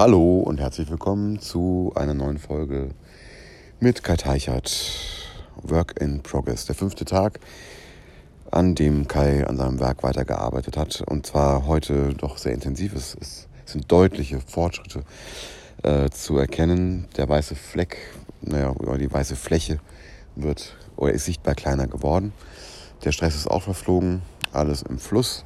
Hallo 0.00 0.38
und 0.38 0.58
herzlich 0.60 0.88
willkommen 0.88 1.40
zu 1.40 1.92
einer 1.94 2.14
neuen 2.14 2.38
Folge 2.38 2.94
mit 3.80 4.02
Kai 4.02 4.16
Teichert. 4.16 4.74
Work 5.56 6.00
in 6.00 6.22
Progress. 6.22 6.64
Der 6.64 6.74
fünfte 6.74 7.04
Tag, 7.04 7.38
an 8.50 8.74
dem 8.74 9.08
Kai 9.08 9.46
an 9.46 9.58
seinem 9.58 9.78
Werk 9.78 10.02
weitergearbeitet 10.02 10.78
hat. 10.78 11.02
Und 11.02 11.26
zwar 11.26 11.66
heute 11.66 12.14
doch 12.14 12.38
sehr 12.38 12.54
intensiv. 12.54 12.94
Es, 12.94 13.14
es 13.20 13.46
sind 13.66 13.92
deutliche 13.92 14.40
Fortschritte 14.40 15.02
äh, 15.82 16.08
zu 16.08 16.38
erkennen. 16.38 17.06
Der 17.18 17.28
weiße 17.28 17.54
Fleck, 17.54 17.98
naja, 18.40 18.74
die 18.98 19.12
weiße 19.12 19.36
Fläche 19.36 19.80
wird 20.34 20.78
oder 20.96 21.12
ist 21.12 21.26
sichtbar 21.26 21.54
kleiner 21.54 21.86
geworden. 21.88 22.32
Der 23.04 23.12
Stress 23.12 23.34
ist 23.34 23.50
auch 23.50 23.64
verflogen, 23.64 24.22
alles 24.50 24.80
im 24.80 24.98
Fluss. 24.98 25.44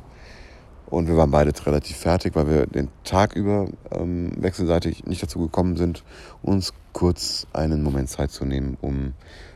Und 0.94 1.08
wir 1.08 1.16
waren 1.16 1.32
beide 1.32 1.52
relativ 1.66 1.96
fertig, 1.96 2.36
weil 2.36 2.48
wir 2.48 2.66
den 2.66 2.88
Tag 3.02 3.34
über 3.34 3.66
ähm, 3.90 4.30
wechselseitig 4.36 5.04
nicht 5.06 5.20
dazu 5.24 5.40
gekommen 5.40 5.76
sind, 5.76 6.04
uns 6.40 6.72
kurz 6.92 7.48
einen 7.52 7.82
Moment 7.82 8.08
Zeit 8.08 8.30
zu 8.30 8.44
nehmen, 8.44 8.78
um 8.80 9.14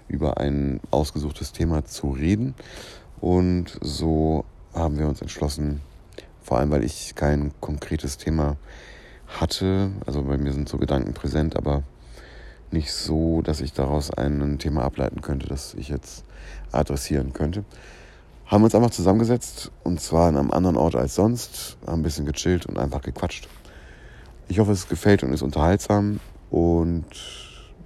über 0.08 0.38
ein 0.38 0.80
ausgesuchtes 0.90 1.52
Thema 1.52 1.84
zu 1.84 2.10
reden. 2.10 2.56
Und 3.20 3.78
so 3.80 4.44
haben 4.74 4.98
wir 4.98 5.06
uns 5.06 5.22
entschlossen, 5.22 5.80
vor 6.42 6.58
allem 6.58 6.72
weil 6.72 6.82
ich 6.82 7.14
kein 7.14 7.52
konkretes 7.60 8.16
Thema 8.16 8.56
hatte, 9.28 9.92
also 10.06 10.24
bei 10.24 10.38
mir 10.38 10.52
sind 10.52 10.68
so 10.68 10.76
Gedanken 10.76 11.14
präsent, 11.14 11.54
aber 11.54 11.84
nicht 12.72 12.92
so, 12.92 13.42
dass 13.42 13.60
ich 13.60 13.72
daraus 13.72 14.10
ein 14.10 14.58
Thema 14.58 14.82
ableiten 14.82 15.20
könnte, 15.20 15.46
das 15.46 15.74
ich 15.74 15.88
jetzt 15.88 16.24
adressieren 16.72 17.32
könnte 17.32 17.64
haben 18.48 18.64
uns 18.64 18.74
einfach 18.74 18.90
zusammengesetzt 18.90 19.70
und 19.84 20.00
zwar 20.00 20.28
an 20.28 20.36
einem 20.36 20.50
anderen 20.50 20.76
Ort 20.76 20.96
als 20.96 21.14
sonst, 21.14 21.76
haben 21.86 22.00
ein 22.00 22.02
bisschen 22.02 22.26
gechillt 22.26 22.66
und 22.66 22.78
einfach 22.78 23.02
gequatscht. 23.02 23.46
Ich 24.48 24.58
hoffe, 24.58 24.72
es 24.72 24.88
gefällt 24.88 25.22
und 25.22 25.32
ist 25.32 25.42
unterhaltsam 25.42 26.20
und 26.50 27.04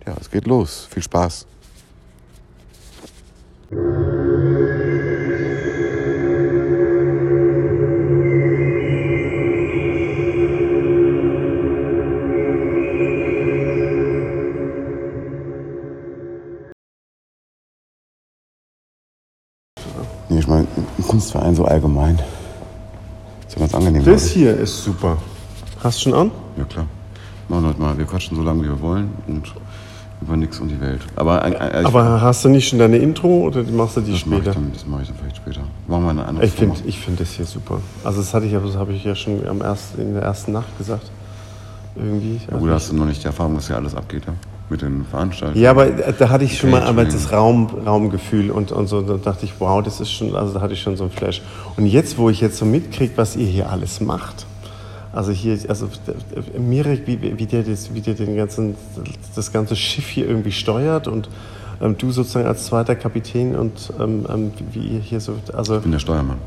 ja, 0.06 0.14
es 0.20 0.30
geht 0.30 0.46
los. 0.46 0.86
Viel 0.90 1.02
Spaß. 1.02 1.46
Ein 21.52 21.56
Kunstverein 21.56 21.56
so 21.56 21.64
allgemein. 21.64 22.18
Ist 23.46 23.54
ja 23.54 23.60
ganz 23.60 23.74
angenehm. 23.74 24.04
Das 24.04 24.26
hier 24.28 24.56
ist 24.56 24.82
super. 24.84 25.18
Hast 25.82 25.98
du 25.98 26.10
schon 26.10 26.14
an? 26.14 26.30
ich. 26.54 26.58
Ja, 26.58 26.64
klar. 26.64 26.86
Machen 27.48 27.74
wir 27.78 27.86
mal. 27.86 27.98
Wir 27.98 28.04
quatschen 28.06 28.36
so 28.36 28.42
lange, 28.42 28.62
wie 28.62 28.68
wir 28.68 28.80
wollen 28.80 29.10
und 29.26 29.52
über 30.20 30.36
nichts 30.36 30.60
und 30.60 30.68
die 30.68 30.80
Welt. 30.80 31.00
Aber, 31.16 31.44
äh, 31.44 31.80
ich, 31.80 31.86
Aber 31.86 32.20
hast 32.20 32.44
du 32.44 32.48
nicht 32.48 32.68
schon 32.68 32.78
deine 32.78 32.96
Intro 32.96 33.46
oder 33.46 33.64
machst 33.64 33.96
du 33.96 34.00
die 34.00 34.12
das 34.12 34.24
mache 34.24 34.38
ich, 34.38 34.44
später? 34.44 34.54
dann- 34.60 34.72
das 34.72 34.86
mache 34.86 35.02
ich 35.02 35.08
dann 35.08 35.16
vielleicht 35.18 35.36
später. 35.36 35.60
Machen 35.88 36.04
wir 36.04 36.10
eine 36.10 36.24
andere 36.24 36.46
Ich 36.46 36.52
finde 36.52 36.76
ich 36.86 36.98
find 37.00 37.18
das 37.20 37.30
hier 37.30 37.44
super. 37.44 37.80
Also 38.04 38.20
das 38.20 38.32
hatte 38.32 38.46
ich, 38.46 38.52
das 38.52 38.76
habe 38.76 38.92
ich 38.92 39.02
ja 39.04 39.14
schon 39.16 39.44
am 39.46 39.60
ersten, 39.60 40.00
in 40.00 40.14
der 40.14 40.22
ersten 40.22 40.52
Nacht 40.52 40.78
gesagt. 40.78 41.10
Irgendwie. 41.96 42.40
Ja, 42.50 42.56
gut, 42.56 42.68
da 42.70 42.74
hast 42.74 42.90
du 42.90 42.96
noch 42.96 43.04
nicht 43.04 43.22
die 43.22 43.26
Erfahrung, 43.26 43.56
was 43.56 43.66
hier 43.66 43.76
alles 43.76 43.94
abgeht, 43.94 44.22
ja? 44.26 44.32
Mit 44.72 44.80
den 44.80 45.04
Veranstaltungen. 45.04 45.62
Ja, 45.62 45.70
aber 45.70 45.86
da 45.90 46.30
hatte 46.30 46.44
ich 46.44 46.56
schon 46.56 46.70
mal 46.70 46.82
aber 46.82 47.04
das 47.04 47.30
Raum, 47.30 47.66
Raumgefühl 47.84 48.50
und, 48.50 48.72
und 48.72 48.86
so, 48.86 49.02
da 49.02 49.18
dachte 49.18 49.44
ich, 49.44 49.52
wow, 49.58 49.82
das 49.82 50.00
ist 50.00 50.10
schon, 50.10 50.34
also 50.34 50.54
da 50.54 50.62
hatte 50.62 50.72
ich 50.72 50.80
schon 50.80 50.96
so 50.96 51.04
ein 51.04 51.10
Flash. 51.10 51.42
Und 51.76 51.84
jetzt, 51.84 52.16
wo 52.16 52.30
ich 52.30 52.40
jetzt 52.40 52.56
so 52.56 52.64
mitkriege, 52.64 53.12
was 53.16 53.36
ihr 53.36 53.46
hier 53.46 53.70
alles 53.70 54.00
macht, 54.00 54.46
also 55.12 55.30
hier, 55.30 55.58
also 55.68 55.88
Mirek, 56.58 57.06
wie, 57.06 57.38
wie, 57.38 57.44
der 57.44 57.64
das, 57.64 57.92
wie 57.92 58.00
der 58.00 58.14
den 58.14 58.34
ganzen, 58.34 58.76
das 59.36 59.52
ganze 59.52 59.76
Schiff 59.76 60.08
hier 60.08 60.26
irgendwie 60.26 60.52
steuert 60.52 61.06
und 61.06 61.28
ähm, 61.82 61.96
du 61.98 62.10
sozusagen 62.10 62.46
als 62.46 62.64
zweiter 62.64 62.94
Kapitän 62.94 63.54
und 63.54 63.92
ähm, 64.00 64.24
ähm, 64.32 64.52
wie 64.72 64.86
ihr 64.86 65.00
hier 65.00 65.20
so, 65.20 65.34
also 65.52 65.76
Ich 65.76 65.82
bin 65.82 65.92
der 65.92 65.98
Steuermann. 65.98 66.38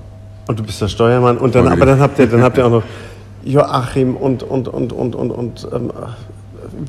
und 0.48 0.58
du 0.58 0.64
bist 0.64 0.82
der 0.82 0.88
Steuermann 0.88 1.38
und 1.38 1.54
dann, 1.54 1.68
aber 1.68 1.86
dann 1.86 2.00
habt 2.00 2.18
ihr, 2.18 2.26
dann 2.26 2.42
habt 2.42 2.58
ihr 2.58 2.66
auch 2.66 2.72
noch 2.72 2.84
Joachim 3.44 4.16
und 4.16 4.42
und 4.42 4.68
und 4.68 4.92
und 4.94 5.14
und 5.14 5.30
und 5.30 5.68
ähm, 5.72 5.92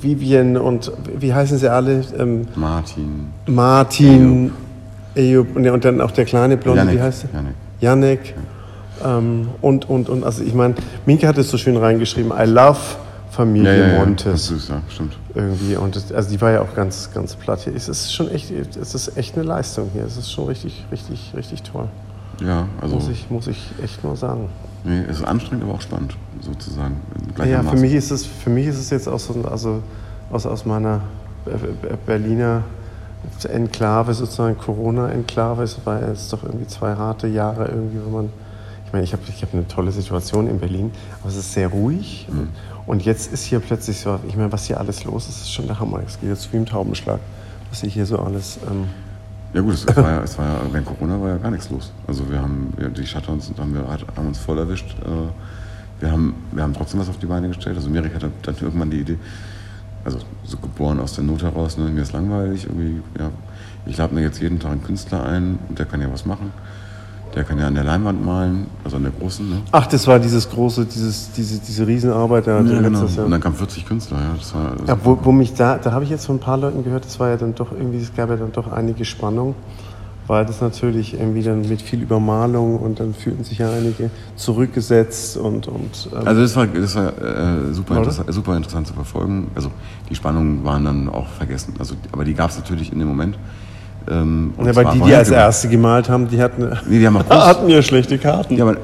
Vivian 0.00 0.56
und 0.56 0.92
wie 1.18 1.32
heißen 1.32 1.58
sie 1.58 1.70
alle? 1.70 2.02
Ähm, 2.18 2.46
Martin. 2.54 3.26
Martin, 3.46 4.52
Eyüp 5.14 5.56
und, 5.56 5.68
und 5.68 5.84
dann 5.84 6.00
auch 6.00 6.10
der 6.10 6.24
kleine 6.24 6.56
Blonde, 6.56 6.80
Janek. 6.80 6.96
wie 6.96 7.02
heißt 7.02 7.24
er? 7.24 7.40
Janek. 7.40 7.54
Janek. 7.80 8.34
Ähm, 9.04 9.48
und, 9.60 9.88
und, 9.88 10.08
und, 10.08 10.24
also 10.24 10.42
ich 10.42 10.54
meine, 10.54 10.74
Minke 11.04 11.28
hat 11.28 11.38
es 11.38 11.50
so 11.50 11.58
schön 11.58 11.76
reingeschrieben, 11.76 12.32
I 12.36 12.44
love 12.44 12.78
Familie 13.30 13.70
Ja, 13.70 13.74
ja, 13.74 13.86
ja. 13.86 13.98
Das 13.98 14.06
Montes. 14.06 14.50
ist 14.50 14.68
ja, 14.70 14.80
stimmt. 14.88 15.16
Irgendwie. 15.34 15.76
Und 15.76 15.94
das, 15.94 16.10
also 16.10 16.30
die 16.30 16.40
war 16.40 16.52
ja 16.52 16.62
auch 16.62 16.74
ganz, 16.74 17.10
ganz 17.12 17.34
platt 17.36 17.60
hier. 17.60 17.74
Es 17.74 17.88
ist 17.88 18.14
schon 18.14 18.30
echt, 18.30 18.50
es 18.50 18.94
ist 18.94 19.16
echt 19.18 19.36
eine 19.36 19.44
Leistung 19.44 19.90
hier. 19.92 20.04
Es 20.04 20.16
ist 20.16 20.32
schon 20.32 20.46
richtig, 20.46 20.86
richtig, 20.90 21.32
richtig 21.36 21.62
toll. 21.62 21.88
Ja, 22.44 22.66
also, 22.80 22.94
Muss 22.94 23.08
ich, 23.08 23.30
muss 23.30 23.46
ich 23.46 23.70
echt 23.82 24.02
nur 24.04 24.16
sagen. 24.16 24.48
Nee, 24.86 25.02
es 25.08 25.18
ist 25.18 25.24
anstrengend, 25.24 25.64
aber 25.64 25.74
auch 25.74 25.80
spannend, 25.80 26.16
sozusagen. 26.40 26.96
Ja, 27.44 27.62
für 27.62 27.76
mich 27.76 27.92
ist 27.92 28.10
es, 28.10 28.24
für 28.24 28.50
mich 28.50 28.66
ist 28.66 28.78
es 28.78 28.90
jetzt 28.90 29.08
aus, 29.08 29.26
so- 29.26 29.42
also 29.50 29.82
aus, 30.30 30.46
aus 30.46 30.64
meiner 30.64 31.00
Be- 31.44 31.52
Be- 31.82 31.98
Berliner 32.06 32.62
Enklave, 33.48 34.14
sozusagen 34.14 34.56
Corona-Enklave. 34.56 35.62
Es 35.64 35.78
war 35.84 36.00
jetzt 36.08 36.32
doch 36.32 36.42
irgendwie 36.44 36.66
zwei 36.66 36.94
harte 36.94 37.26
Jahre 37.26 37.66
irgendwie, 37.68 37.98
wenn 38.04 38.12
man. 38.12 38.28
Ich 38.86 38.92
meine, 38.92 39.04
ich 39.04 39.12
habe 39.12 39.22
ich 39.28 39.42
hab 39.42 39.52
eine 39.52 39.66
tolle 39.66 39.90
Situation 39.90 40.46
in 40.48 40.60
Berlin, 40.60 40.92
aber 41.20 41.30
es 41.30 41.36
ist 41.36 41.52
sehr 41.52 41.68
ruhig. 41.68 42.28
Mhm. 42.30 42.48
Und 42.86 43.04
jetzt 43.04 43.32
ist 43.32 43.42
hier 43.44 43.58
plötzlich 43.58 43.98
so, 44.00 44.20
ich 44.28 44.36
meine, 44.36 44.52
was 44.52 44.66
hier 44.66 44.78
alles 44.78 45.02
los 45.04 45.28
ist, 45.28 45.40
ist 45.42 45.52
schon 45.52 45.66
der 45.66 45.80
Hammer. 45.80 46.00
Es 46.06 46.20
geht 46.20 46.28
jetzt 46.30 46.52
wie 46.52 46.56
im 46.56 46.66
Taubenschlag, 46.66 47.18
was 47.70 47.80
hier 47.80 48.06
so 48.06 48.18
alles. 48.20 48.58
Ähm, 48.70 48.84
Ja 49.54 49.60
gut, 49.62 49.74
es, 49.74 49.84
es, 49.84 49.96
war 49.96 50.10
ja, 50.10 50.22
es 50.22 50.36
war 50.38 50.46
ja, 50.46 50.60
während 50.70 50.86
Corona 50.86 51.20
war 51.20 51.28
ja 51.30 51.36
gar 51.38 51.50
nichts 51.50 51.70
los. 51.70 51.92
Also 52.06 52.28
wir 52.30 52.40
haben, 52.40 52.72
wir, 52.76 52.88
die 52.88 53.06
Shutdowns 53.06 53.50
haben, 53.58 53.74
wir, 53.74 53.86
haben 53.88 54.26
uns 54.26 54.38
voll 54.38 54.58
erwischt. 54.58 54.96
Äh, 55.02 55.30
Wir 55.98 56.10
haben, 56.12 56.34
wir 56.52 56.62
haben 56.62 56.74
trotzdem 56.74 57.00
was 57.00 57.08
auf 57.08 57.18
die 57.18 57.26
Beine 57.26 57.48
gestellt. 57.48 57.76
Also 57.76 57.88
Merik 57.88 58.14
hatte 58.14 58.30
dann 58.42 58.54
irgendwann 58.60 58.90
die 58.90 59.00
Idee, 59.00 59.18
also 60.04 60.18
so 60.44 60.58
geboren 60.58 61.00
aus 61.00 61.14
der 61.14 61.24
Not 61.24 61.42
heraus, 61.42 61.78
ne, 61.78 61.88
mir 61.88 62.02
ist 62.02 62.12
langweilig, 62.12 62.64
irgendwie, 62.64 63.00
ja, 63.18 63.30
ich 63.86 63.96
lade 63.96 64.14
mir 64.14 64.20
jetzt 64.20 64.38
jeden 64.42 64.58
Tag 64.60 64.72
einen 64.72 64.84
Künstler 64.84 65.24
ein 65.24 65.58
und 65.68 65.78
der 65.78 65.86
kann 65.86 66.02
ja 66.02 66.12
was 66.12 66.26
machen. 66.26 66.52
Der 67.36 67.44
kann 67.44 67.58
ja 67.58 67.66
an 67.66 67.74
der 67.74 67.84
Leinwand 67.84 68.24
malen, 68.24 68.66
also 68.82 68.96
an 68.96 69.02
der 69.02 69.12
großen. 69.12 69.46
Ne? 69.46 69.56
Ach, 69.70 69.86
das 69.86 70.06
war 70.06 70.18
dieses 70.18 70.48
große, 70.48 70.86
dieses, 70.86 71.30
diese, 71.32 71.58
diese 71.58 71.86
Riesenarbeit 71.86 72.46
da 72.46 72.62
Ja, 72.62 72.80
genau. 72.80 73.04
Jahr. 73.04 73.26
Und 73.26 73.30
dann 73.30 73.42
kamen 73.42 73.54
40 73.54 73.84
Künstler, 73.84 74.16
ja. 74.16 74.34
Das 74.38 74.54
war, 74.54 74.74
das 74.74 74.88
Ja, 74.88 74.98
wo, 75.04 75.18
wo 75.22 75.32
mich 75.32 75.52
da, 75.52 75.76
da 75.76 75.92
habe 75.92 76.04
ich 76.04 76.08
jetzt 76.08 76.24
von 76.24 76.36
ein 76.36 76.40
paar 76.40 76.56
Leuten 76.56 76.82
gehört, 76.82 77.04
das 77.04 77.20
war 77.20 77.28
ja 77.28 77.36
dann 77.36 77.54
doch 77.54 77.72
irgendwie, 77.72 77.98
es 77.98 78.14
gab 78.16 78.30
ja 78.30 78.36
dann 78.36 78.52
doch 78.52 78.72
einige 78.72 79.04
Spannung, 79.04 79.54
weil 80.26 80.46
das 80.46 80.62
natürlich 80.62 81.12
irgendwie 81.12 81.42
dann 81.42 81.60
mit 81.60 81.82
viel 81.82 82.00
Übermalung 82.00 82.78
und 82.78 83.00
dann 83.00 83.12
fühlten 83.12 83.44
sich 83.44 83.58
ja 83.58 83.70
einige 83.70 84.08
zurückgesetzt 84.36 85.36
und, 85.36 85.68
und 85.68 86.08
ähm, 86.14 86.26
Also 86.26 86.40
das 86.40 86.56
war, 86.56 86.66
das 86.66 86.96
war 86.96 87.08
äh, 87.18 87.74
super, 87.74 87.98
interessant, 87.98 88.32
super 88.32 88.56
interessant 88.56 88.86
zu 88.86 88.94
verfolgen. 88.94 89.48
Also 89.54 89.70
die 90.08 90.14
Spannungen 90.14 90.64
waren 90.64 90.86
dann 90.86 91.10
auch 91.10 91.28
vergessen. 91.28 91.74
Also, 91.78 91.96
aber 92.12 92.24
die 92.24 92.32
gab 92.32 92.48
es 92.48 92.56
natürlich 92.56 92.90
in 92.92 92.98
dem 92.98 93.08
Moment. 93.08 93.36
Ähm, 94.08 94.52
und 94.56 94.66
ja, 94.66 94.76
weil 94.76 94.86
die, 94.92 95.00
die 95.00 95.14
als 95.14 95.30
erste 95.30 95.68
gemalt 95.68 96.08
haben, 96.08 96.28
die 96.28 96.40
hatten, 96.40 96.68
Nee, 96.88 97.00
die 97.00 97.06
haben 97.06 97.18
hatten 97.28 97.68
ja 97.68 97.82
schlechte 97.82 98.18
Karten. 98.18 98.54
ja, 98.56 98.64
aber, 98.64 98.76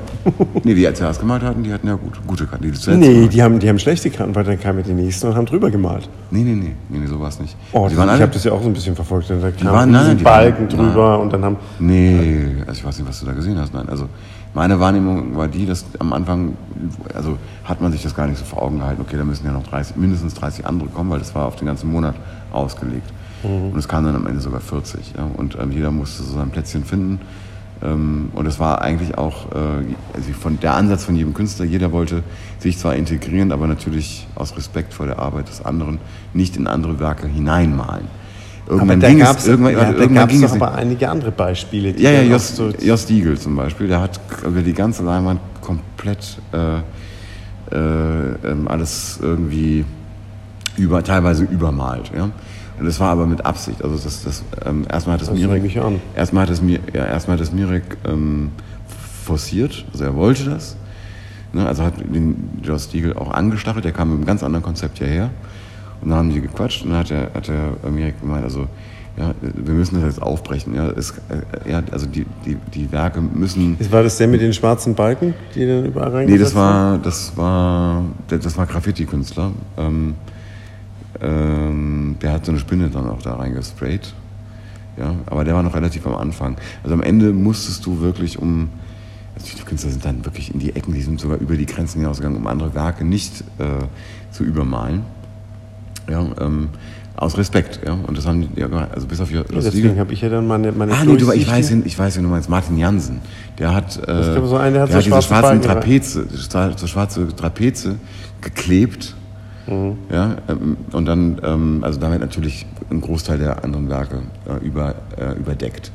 nee, 0.65 0.75
die 0.75 0.84
als 0.87 0.99
zuerst 0.99 1.21
gemalt 1.21 1.43
hatten, 1.43 1.62
die 1.62 1.72
hatten 1.72 1.87
ja 1.87 1.94
gut, 1.94 2.19
gute 2.27 2.44
Karten. 2.47 2.65
Die 2.65 2.71
nee, 2.97 3.06
gemalt- 3.06 3.28
die 3.33 3.43
haben, 3.43 3.59
die 3.60 3.69
haben 3.69 3.78
schlechte 3.78 4.10
Karten, 4.10 4.34
weil 4.34 4.43
dann 4.44 4.59
kamen 4.59 4.83
die 4.83 4.93
nächsten 4.93 5.28
und 5.28 5.37
haben 5.37 5.47
drüber 5.47 5.71
gemalt. 5.71 6.09
nee, 6.31 6.41
nee, 6.43 6.55
nee, 6.55 6.75
nee, 6.88 6.99
nee, 6.99 7.06
so 7.06 7.21
war 7.21 7.28
es 7.28 7.38
nicht. 7.38 7.55
Oh, 7.72 7.87
die 7.88 7.97
waren 7.97 8.09
ich 8.16 8.21
habe 8.21 8.33
das 8.33 8.43
ja 8.43 8.50
auch 8.53 8.60
so 8.62 8.66
ein 8.69 8.72
bisschen 8.72 8.97
verfolgt. 8.97 9.31
Da 9.31 9.37
kamen 9.50 9.72
waren- 9.72 9.91
nein, 9.93 10.16
die 10.19 10.25
Balken 10.25 10.71
waren- 10.72 10.87
drüber 10.88 11.21
und 11.21 11.33
dann 11.33 11.44
haben 11.44 11.56
Nee, 11.78 12.56
also 12.66 12.72
ich 12.81 12.84
weiß 12.84 12.99
nicht, 12.99 13.09
was 13.09 13.21
du 13.21 13.27
da 13.27 13.33
gesehen 13.33 13.59
hast. 13.60 13.72
Nein, 13.72 13.89
also 13.89 14.06
meine 14.54 14.78
Wahrnehmung 14.81 15.37
war 15.37 15.47
die, 15.49 15.66
dass 15.66 15.84
am 16.00 16.12
Anfang, 16.12 16.54
also 17.15 17.39
hat 17.65 17.81
man 17.81 17.93
sich 17.93 18.03
das 18.03 18.15
gar 18.15 18.27
nicht 18.27 18.39
so 18.39 18.44
vor 18.44 18.62
Augen 18.62 18.78
gehalten. 18.81 19.03
Okay, 19.06 19.16
da 19.16 19.25
müssen 19.25 19.47
ja 19.47 19.53
noch 19.53 19.62
30, 19.69 19.97
mindestens 19.97 20.34
30 20.34 20.66
andere 20.66 20.89
kommen, 20.89 21.10
weil 21.10 21.21
das 21.21 21.33
war 21.34 21.47
auf 21.47 21.57
den 21.57 21.66
ganzen 21.66 21.91
Monat 21.91 22.16
ausgelegt. 22.53 23.09
Und 23.42 23.77
es 23.77 23.89
kamen 23.89 24.06
dann 24.06 24.16
am 24.16 24.27
Ende 24.27 24.41
sogar 24.41 24.60
40. 24.60 25.15
Ja? 25.16 25.28
Und 25.36 25.56
ähm, 25.60 25.72
jeder 25.72 25.91
musste 25.91 26.22
so 26.22 26.34
sein 26.34 26.50
Plätzchen 26.50 26.84
finden. 26.84 27.21
Ähm, 27.83 28.30
und 28.34 28.47
es 28.47 28.60
war 28.60 28.80
eigentlich 28.83 29.18
auch 29.18 29.50
äh, 29.53 29.84
also 30.15 30.33
von 30.39 30.60
der 30.60 30.74
Ansatz 30.74 31.04
von 31.04 31.16
jedem 31.16 31.34
Künstler. 31.34 31.65
Jeder 31.65 31.91
wollte 31.92 32.22
sich 32.59 32.78
zwar 32.78 32.94
integrieren, 32.94 33.50
aber 33.53 33.66
natürlich 33.66 34.27
aus 34.36 34.56
Respekt 34.56 34.94
vor 34.94 35.06
der 35.06 35.18
Arbeit 35.18 35.48
des 35.48 35.65
anderen 35.65 35.98
nicht 36.33 36.56
in 36.56 36.66
andere 36.66 37.00
Werke 37.00 37.27
hineinmalen. 37.27 38.06
Irgendwann 38.68 38.91
aber 38.91 39.00
da 39.00 39.09
ging 39.09 39.18
gab 39.18 39.39
es, 39.39 39.47
irgendwann, 39.48 39.72
ja, 39.72 39.80
da 39.80 39.86
irgendwann 39.91 40.15
gab's 40.15 40.33
ging 40.33 40.44
es 40.44 40.53
aber 40.53 40.74
einige 40.74 41.09
andere 41.09 41.33
Beispiele. 41.33 41.92
die 41.92 42.03
Ja, 42.03 42.10
ja, 42.12 42.18
dann 42.18 42.28
auch 42.28 42.33
Jos, 42.33 42.56
so- 42.56 42.71
Jos 42.80 43.06
Diegel 43.06 43.36
zum 43.39 43.56
Beispiel, 43.56 43.89
der 43.89 44.00
hat 44.00 44.21
über 44.47 44.62
die 44.62 44.72
ganze 44.72 45.03
Leinwand 45.03 45.41
komplett 45.60 46.39
äh, 46.53 46.77
äh, 47.74 48.34
ähm, 48.44 48.68
alles 48.68 49.18
irgendwie 49.21 49.84
über, 50.77 51.03
teilweise 51.03 51.44
übermalt. 51.44 52.12
Ja? 52.16 52.30
Das 52.82 53.00
war 53.00 53.10
aber 53.10 53.26
mit 53.26 53.44
Absicht. 53.44 53.82
Also 53.82 53.96
das, 53.96 54.24
das, 54.24 54.42
ähm, 54.64 54.86
erstmal 54.90 55.14
hat 55.14 55.22
das, 55.22 55.28
Das 55.28 55.38
Mirek, 55.38 55.76
erstmal 56.14 56.42
hat 56.42 56.50
das, 56.50 56.62
Mir- 56.62 56.80
ja, 56.92 57.06
erstmal 57.06 57.36
hat 57.36 57.40
das 57.40 57.52
Mirek 57.52 57.82
ähm, 58.06 58.50
forciert, 59.24 59.84
also 59.92 60.04
er 60.04 60.14
wollte 60.14 60.44
das. 60.44 60.76
Ne, 61.52 61.66
also 61.66 61.82
hat 61.84 61.94
den 62.00 62.48
Joss 62.62 62.84
Stiegel 62.84 63.14
auch 63.14 63.30
angestachelt, 63.30 63.84
der 63.84 63.92
kam 63.92 64.08
mit 64.08 64.16
einem 64.18 64.26
ganz 64.26 64.42
anderen 64.42 64.62
Konzept 64.62 64.98
hierher. 64.98 65.30
Und 66.00 66.08
dann 66.08 66.18
haben 66.18 66.30
die 66.30 66.40
gequatscht 66.40 66.82
und 66.82 66.90
dann 66.90 67.00
hat 67.00 67.10
er, 67.10 67.30
hat 67.34 67.48
er 67.48 67.90
mir 67.90 68.12
gemeint, 68.12 68.44
also 68.44 68.66
ja, 69.16 69.34
wir 69.42 69.74
müssen 69.74 69.96
das 69.96 70.14
jetzt 70.14 70.22
aufbrechen. 70.22 70.74
Ja, 70.74 70.88
es, 70.88 71.10
äh, 71.10 71.70
ja 71.70 71.82
also 71.90 72.06
die, 72.06 72.24
die, 72.46 72.56
die 72.74 72.90
Werke 72.90 73.20
müssen. 73.20 73.76
War 73.90 74.02
das 74.02 74.16
der 74.16 74.26
mit 74.26 74.40
den 74.40 74.54
schwarzen 74.54 74.94
Balken, 74.94 75.34
die 75.54 75.66
dann 75.66 75.84
überall 75.84 76.10
reingesetzt 76.10 76.32
Nee, 76.32 76.38
das 76.42 76.54
war, 76.54 76.98
das 76.98 77.36
war, 77.36 78.02
das 78.28 78.56
war 78.56 78.66
Graffiti-Künstler. 78.66 79.52
Ähm, 79.76 80.14
ähm, 81.22 82.16
der 82.21 82.33
hat 82.33 82.45
so 82.45 82.53
eine 82.53 82.59
Spinne 82.59 82.91
dann 82.91 83.09
auch 83.09 83.22
da 83.22 83.36
reingesprayt. 83.36 84.13
Ja, 84.97 85.15
aber 85.27 85.45
der 85.45 85.54
war 85.54 85.63
noch 85.63 85.74
relativ 85.74 86.07
am 86.07 86.16
Anfang. 86.16 86.57
Also 86.83 86.95
am 86.95 87.03
Ende 87.03 87.33
musstest 87.33 87.86
du 87.86 88.01
wirklich 88.01 88.39
um, 88.39 88.69
also 89.34 89.47
die 89.57 89.63
Künstler 89.63 89.91
sind 89.91 90.04
dann 90.04 90.24
wirklich 90.24 90.53
in 90.53 90.60
die 90.60 90.77
Ecken, 90.77 90.92
die 90.92 91.01
sind 91.01 91.19
sogar 91.19 91.39
über 91.39 91.57
die 91.57 91.65
Grenzen 91.65 92.01
hinausgegangen, 92.01 92.39
um 92.39 92.47
andere 92.47 92.74
Werke 92.74 93.04
nicht 93.04 93.42
äh, 93.59 93.65
zu 94.30 94.45
übermalen. 94.45 95.03
Ja, 96.10 96.27
ähm, 96.41 96.69
aus 97.16 97.39
Respekt, 97.39 97.80
ja. 97.86 97.92
Und 97.92 98.18
das 98.18 98.27
haben 98.27 98.41
die, 98.42 98.60
ja, 98.60 98.66
also 98.92 99.07
bis 99.07 99.21
auf 99.21 99.30
ja, 99.30 99.42
Deswegen 99.45 99.98
habe 99.98 100.13
ich 100.13 100.22
ja 100.22 100.28
dann 100.28 100.47
meine, 100.47 100.72
meine 100.72 100.92
Ah, 100.92 101.04
nee, 101.04 101.16
du, 101.16 101.30
ich 101.30 101.48
weiß, 101.48 101.71
ich 101.71 101.98
weiß, 101.98 102.18
wie 102.18 102.22
du 102.22 102.28
meinst, 102.28 102.48
Martin 102.48 102.77
Jansen. 102.77 103.21
Der 103.59 103.75
hat, 103.75 103.97
äh, 104.09 104.41
so 104.45 104.57
einen, 104.57 104.75
der 104.75 104.83
hat, 104.83 104.89
der 104.89 105.01
so 105.03 105.15
hat 105.15 105.21
diese 105.21 105.22
schwarzen 105.22 105.63
Trapeze, 105.63 106.27
so 106.77 106.86
schwarze 106.86 107.28
Trapeze 107.36 107.97
geklebt. 108.41 109.15
Mhm. 109.66 109.97
Ja, 110.10 110.36
ähm, 110.48 110.76
und 110.92 111.06
dann, 111.06 111.41
ähm, 111.44 111.78
also 111.82 112.00
damit 112.00 112.20
natürlich 112.20 112.66
ein 112.91 113.00
Großteil 113.00 113.38
der 113.38 113.64
anderen 113.64 113.88
Werke 113.88 114.22
äh, 114.48 114.64
über, 114.64 114.94
äh, 115.16 115.38
überdeckt. 115.38 115.92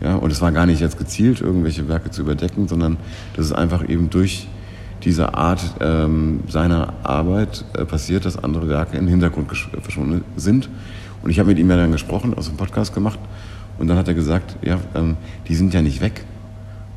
Ja, 0.00 0.16
und 0.16 0.30
es 0.32 0.40
war 0.40 0.50
gar 0.52 0.66
nicht 0.66 0.80
jetzt 0.80 0.98
gezielt, 0.98 1.40
irgendwelche 1.40 1.88
Werke 1.88 2.10
zu 2.10 2.22
überdecken, 2.22 2.68
sondern 2.68 2.96
das 3.36 3.46
ist 3.46 3.52
einfach 3.52 3.86
eben 3.86 4.08
durch 4.08 4.48
diese 5.02 5.34
Art 5.34 5.60
ähm, 5.80 6.40
seiner 6.48 6.94
Arbeit 7.02 7.64
äh, 7.74 7.84
passiert, 7.84 8.24
dass 8.24 8.42
andere 8.42 8.68
Werke 8.68 8.96
in 8.96 9.04
den 9.04 9.10
Hintergrund 9.10 9.48
verschwunden 9.82 10.24
sind. 10.36 10.68
Und 11.22 11.30
ich 11.30 11.38
habe 11.38 11.48
mit 11.48 11.58
ihm 11.58 11.68
ja 11.70 11.76
dann 11.76 11.92
gesprochen, 11.92 12.34
aus 12.34 12.46
dem 12.46 12.56
Podcast 12.56 12.94
gemacht. 12.94 13.18
Und 13.78 13.88
dann 13.88 13.96
hat 13.96 14.08
er 14.08 14.14
gesagt, 14.14 14.56
ja, 14.62 14.78
ähm, 14.94 15.16
die 15.48 15.54
sind 15.54 15.74
ja 15.74 15.82
nicht 15.82 16.00
weg, 16.00 16.24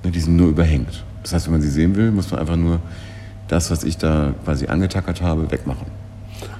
ne, 0.03 0.11
die 0.11 0.19
sind 0.19 0.35
nur 0.35 0.49
überhängt. 0.49 1.03
Das 1.23 1.33
heißt, 1.33 1.47
wenn 1.47 1.53
man 1.53 1.61
sie 1.61 1.69
sehen 1.69 1.95
will, 1.95 2.11
muss 2.11 2.29
man 2.31 2.41
einfach 2.41 2.57
nur 2.57 2.79
das, 3.47 3.71
was 3.71 3.83
ich 3.83 3.97
da 3.97 4.33
quasi 4.43 4.67
angetackert 4.67 5.21
habe, 5.21 5.49
wegmachen. 5.51 5.87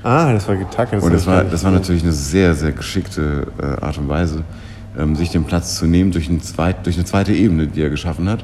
Ah, 0.04 0.34
das 0.34 0.48
war 0.48 0.56
getackert. 0.56 1.00
Das 1.00 1.04
und 1.04 1.14
das 1.14 1.28
war, 1.28 1.44
das 1.44 1.64
war 1.64 1.72
natürlich 1.72 2.04
eine 2.04 2.12
sehr, 2.12 2.56
sehr 2.56 2.72
geschickte 2.72 3.48
äh, 3.60 3.84
Art 3.84 3.98
und 3.98 4.10
Weise, 4.10 4.44
ähm, 4.98 5.16
sich 5.16 5.30
den 5.30 5.44
Platz 5.44 5.76
zu 5.76 5.86
nehmen 5.86 6.12
durch, 6.12 6.30
zweit, 6.42 6.86
durch 6.86 6.96
eine 6.96 7.06
zweite 7.06 7.34
Ebene, 7.34 7.68
die 7.68 7.82
er 7.82 7.90
geschaffen 7.90 8.30
hat. 8.30 8.44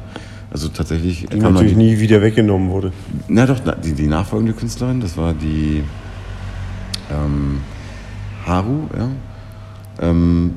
Also 0.52 0.68
tatsächlich. 0.70 1.28
Die 1.28 1.38
natürlich 1.38 1.74
die, 1.74 1.78
nie 1.78 2.00
wieder 2.00 2.22
weggenommen 2.22 2.70
wurde. 2.70 2.92
Na 3.28 3.46
doch, 3.46 3.60
die, 3.84 3.94
die 3.94 4.08
nachfolgende 4.08 4.54
Künstlerin, 4.54 5.00
das 5.00 5.16
war 5.16 5.34
die 5.34 5.84
ähm, 7.12 7.62
Haru, 8.46 8.88
ja. 8.98 9.10
Ähm, 10.02 10.54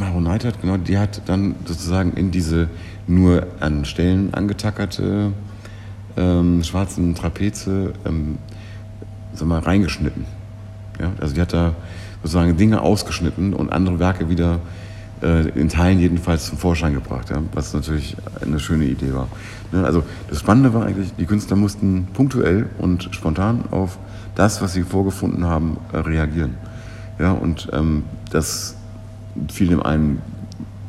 Haru 0.00 0.20
Neidhardt, 0.20 0.60
genau, 0.60 0.76
die 0.76 0.98
hat 0.98 1.22
dann 1.26 1.54
sozusagen 1.64 2.14
in 2.14 2.32
diese 2.32 2.68
nur 3.06 3.46
an 3.60 3.84
Stellen 3.84 4.34
angetackerte 4.34 5.32
ähm, 6.16 6.62
schwarzen 6.64 7.14
Trapeze 7.14 7.92
ähm, 8.04 8.38
sag 9.34 9.48
mal, 9.48 9.60
reingeschnitten. 9.60 10.24
Ja? 11.00 11.12
Also 11.20 11.34
die 11.34 11.40
hat 11.40 11.52
da 11.52 11.74
sozusagen 12.22 12.56
Dinge 12.56 12.80
ausgeschnitten 12.80 13.52
und 13.52 13.72
andere 13.72 13.98
Werke 13.98 14.28
wieder 14.28 14.60
äh, 15.22 15.48
in 15.50 15.68
Teilen 15.68 16.00
jedenfalls 16.00 16.46
zum 16.46 16.58
Vorschein 16.58 16.94
gebracht, 16.94 17.30
ja, 17.30 17.42
was 17.52 17.72
natürlich 17.74 18.16
eine 18.40 18.58
schöne 18.58 18.84
Idee 18.84 19.12
war. 19.14 19.28
Ne, 19.72 19.84
also 19.84 20.02
das 20.28 20.40
Spannende 20.40 20.72
war 20.74 20.86
eigentlich, 20.86 21.14
die 21.18 21.26
Künstler 21.26 21.56
mussten 21.56 22.08
punktuell 22.12 22.66
und 22.78 23.08
spontan 23.12 23.64
auf 23.70 23.98
das, 24.34 24.62
was 24.62 24.72
sie 24.72 24.82
vorgefunden 24.82 25.44
haben, 25.44 25.76
äh, 25.92 25.98
reagieren. 25.98 26.54
Ja, 27.18 27.32
und 27.32 27.68
ähm, 27.72 28.04
das 28.30 28.76
fiel 29.52 29.68
dem 29.68 29.82
einen 29.82 30.20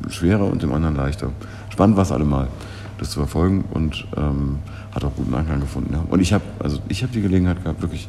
schwerer 0.09 0.45
und 0.45 0.63
dem 0.63 0.73
anderen 0.73 0.95
leichter. 0.95 1.31
Spannend 1.69 1.97
war 1.97 2.03
es 2.03 2.11
allemal, 2.11 2.47
das 2.97 3.11
zu 3.11 3.19
verfolgen 3.19 3.65
und 3.71 4.07
ähm, 4.17 4.59
hat 4.93 5.03
auch 5.03 5.13
guten 5.15 5.33
Anklang 5.33 5.59
gefunden. 5.59 5.93
Ja. 5.93 6.03
Und 6.09 6.19
ich 6.19 6.33
habe 6.33 6.43
also 6.59 6.77
hab 6.77 7.11
die 7.11 7.21
Gelegenheit 7.21 7.61
gehabt, 7.63 7.81
wirklich 7.81 8.07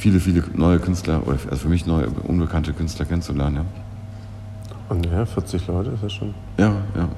viele, 0.00 0.18
viele 0.18 0.42
neue 0.54 0.78
Künstler, 0.78 1.22
oder 1.26 1.38
also 1.50 1.56
für 1.56 1.68
mich 1.68 1.86
neue, 1.86 2.08
unbekannte 2.26 2.72
Künstler 2.72 3.04
kennenzulernen. 3.04 3.56
Ja. 3.56 3.64
Und 4.88 5.06
ja, 5.06 5.24
40 5.24 5.66
Leute 5.68 5.90
ist 5.90 6.02
das 6.02 6.12
schon. 6.12 6.34
Ja, 6.58 6.72
ja. 6.96 7.08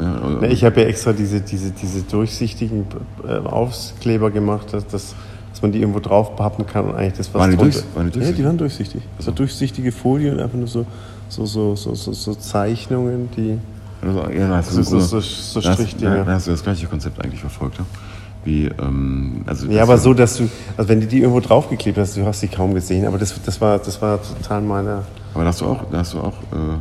ja 0.00 0.20
also 0.22 0.42
ich 0.42 0.64
habe 0.64 0.80
ja 0.80 0.86
extra 0.86 1.12
diese, 1.12 1.40
diese, 1.40 1.70
diese 1.72 2.02
durchsichtigen 2.02 2.86
äh, 3.26 3.38
Aufkleber 3.38 4.30
gemacht, 4.30 4.72
dass, 4.72 4.86
dass, 4.86 5.14
dass 5.50 5.60
man 5.60 5.72
die 5.72 5.80
irgendwo 5.80 6.00
drauf 6.00 6.36
pappen 6.36 6.64
kann 6.66 6.86
und 6.86 6.94
eigentlich 6.94 7.18
das 7.18 7.34
was 7.34 7.40
waren 7.40 7.50
die, 7.50 7.56
durch, 7.56 7.76
waren 7.94 8.06
die 8.06 8.12
durchsichtig? 8.12 8.28
Ja, 8.28 8.32
die 8.36 8.44
waren 8.44 8.58
durchsichtig. 8.58 9.02
Also 9.18 9.32
durchsichtige 9.32 9.92
Folien 9.92 10.34
und 10.36 10.40
einfach 10.40 10.56
nur 10.56 10.68
so, 10.68 10.86
so, 11.28 11.44
so, 11.44 11.76
so, 11.76 11.94
so, 11.94 12.12
so 12.12 12.34
Zeichnungen, 12.34 13.28
die. 13.36 13.58
Also, 14.02 14.30
ja, 14.30 14.62
so, 14.62 14.82
so, 14.82 15.00
so, 15.00 15.20
so 15.20 15.60
Strichdinge. 15.60 16.24
Da 16.24 16.32
hast 16.32 16.46
du 16.46 16.52
das 16.52 16.62
gleiche 16.62 16.86
Konzept 16.86 17.22
eigentlich 17.22 17.40
verfolgt, 17.40 17.78
ja? 17.78 17.84
Wie, 18.44 18.66
ähm, 18.66 19.42
also 19.46 19.66
ja, 19.66 19.82
aber 19.82 19.98
so, 19.98 20.14
dass 20.14 20.38
du, 20.38 20.48
also 20.76 20.88
wenn 20.88 21.00
du 21.00 21.06
die 21.06 21.18
irgendwo 21.18 21.40
draufgeklebt 21.40 21.98
hast, 21.98 22.16
du 22.16 22.24
hast 22.24 22.40
sie 22.40 22.48
kaum 22.48 22.72
gesehen, 22.72 23.06
aber 23.06 23.18
das, 23.18 23.34
das, 23.44 23.60
war, 23.60 23.78
das 23.78 24.00
war 24.00 24.18
total 24.22 24.62
meine. 24.62 25.02
Aber 25.34 25.44
da 25.44 25.48
hast 25.48 25.60
du 25.60 25.66
auch, 25.66 25.84
da 25.90 25.98
hast 25.98 26.14
du 26.14 26.20
auch 26.20 26.38
äh, 26.52 26.78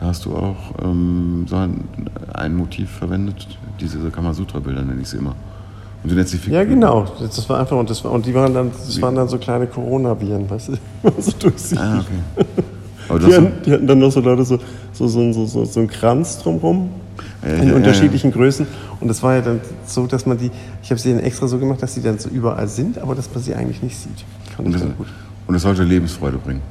da 0.00 0.06
hast 0.06 0.24
du 0.24 0.34
auch 0.34 0.56
ähm, 0.82 1.44
so 1.46 1.56
ein, 1.56 1.84
ein, 2.32 2.56
Motiv 2.56 2.90
verwendet, 2.90 3.46
diese 3.78 3.98
Kamasutra-Bilder 4.10 4.82
nenne 4.82 5.02
ich 5.02 5.08
sie 5.08 5.18
immer. 5.18 5.34
Und 6.02 6.10
du 6.10 6.16
nennst 6.16 6.32
sie. 6.32 6.50
Ja, 6.50 6.64
genau. 6.64 7.04
Das 7.20 7.46
war 7.50 7.60
einfach, 7.60 7.76
und, 7.76 7.90
das 7.90 8.02
war, 8.02 8.12
und 8.12 8.24
die 8.24 8.32
waren 8.32 8.54
dann, 8.54 8.70
das 8.70 9.02
waren 9.02 9.14
dann 9.14 9.28
so 9.28 9.36
kleine 9.36 9.66
Coronaviren, 9.66 10.48
weißt 10.48 10.68
du? 10.68 10.72
so 11.20 11.32
durchsichtig. 11.38 11.78
Ah, 11.78 12.00
okay. 12.00 12.46
Die 13.10 13.34
hatten, 13.34 13.52
die, 13.66 13.72
hatten, 13.72 13.88
dann 13.88 13.98
noch 13.98 14.12
so 14.12 14.20
Leute 14.20 14.44
so, 14.44 14.60
so, 14.92 15.08
so, 15.08 15.32
so, 15.32 15.44
so, 15.44 15.64
so 15.64 15.80
einen 15.80 15.88
Kranz 15.88 16.38
drumherum 16.38 16.90
ja, 17.09 17.09
in 17.42 17.68
ja, 17.68 17.74
unterschiedlichen 17.74 18.30
ja, 18.30 18.36
Größen. 18.36 18.66
Und 19.00 19.08
das 19.08 19.22
war 19.22 19.34
ja 19.34 19.40
dann 19.40 19.60
so, 19.86 20.06
dass 20.06 20.26
man 20.26 20.38
die, 20.38 20.50
ich 20.82 20.90
habe 20.90 21.00
sie 21.00 21.12
dann 21.12 21.20
extra 21.20 21.46
so 21.48 21.58
gemacht, 21.58 21.82
dass 21.82 21.94
sie 21.94 22.02
dann 22.02 22.18
so 22.18 22.28
überall 22.28 22.68
sind, 22.68 22.98
aber 22.98 23.14
dass 23.14 23.32
man 23.32 23.42
sie 23.42 23.54
eigentlich 23.54 23.82
nicht 23.82 23.98
sieht. 23.98 24.24
Und, 24.58 24.74
das, 24.74 24.82
und 25.46 25.54
es 25.54 25.62
sollte 25.62 25.82
Lebensfreude 25.82 26.38
bringen 26.38 26.62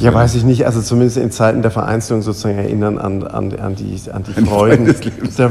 ja, 0.00 0.12
weiß 0.12 0.34
ich 0.34 0.44
nicht. 0.44 0.66
Also 0.66 0.82
zumindest 0.82 1.16
in 1.18 1.30
Zeiten 1.30 1.62
der 1.62 1.70
Vereinzelung 1.70 2.22
sozusagen 2.22 2.58
erinnern 2.58 2.98
an, 2.98 3.22
an, 3.22 3.54
an, 3.58 3.76
die, 3.76 3.98
an 4.10 4.24
die 4.24 4.32
Freuden, 4.44 4.88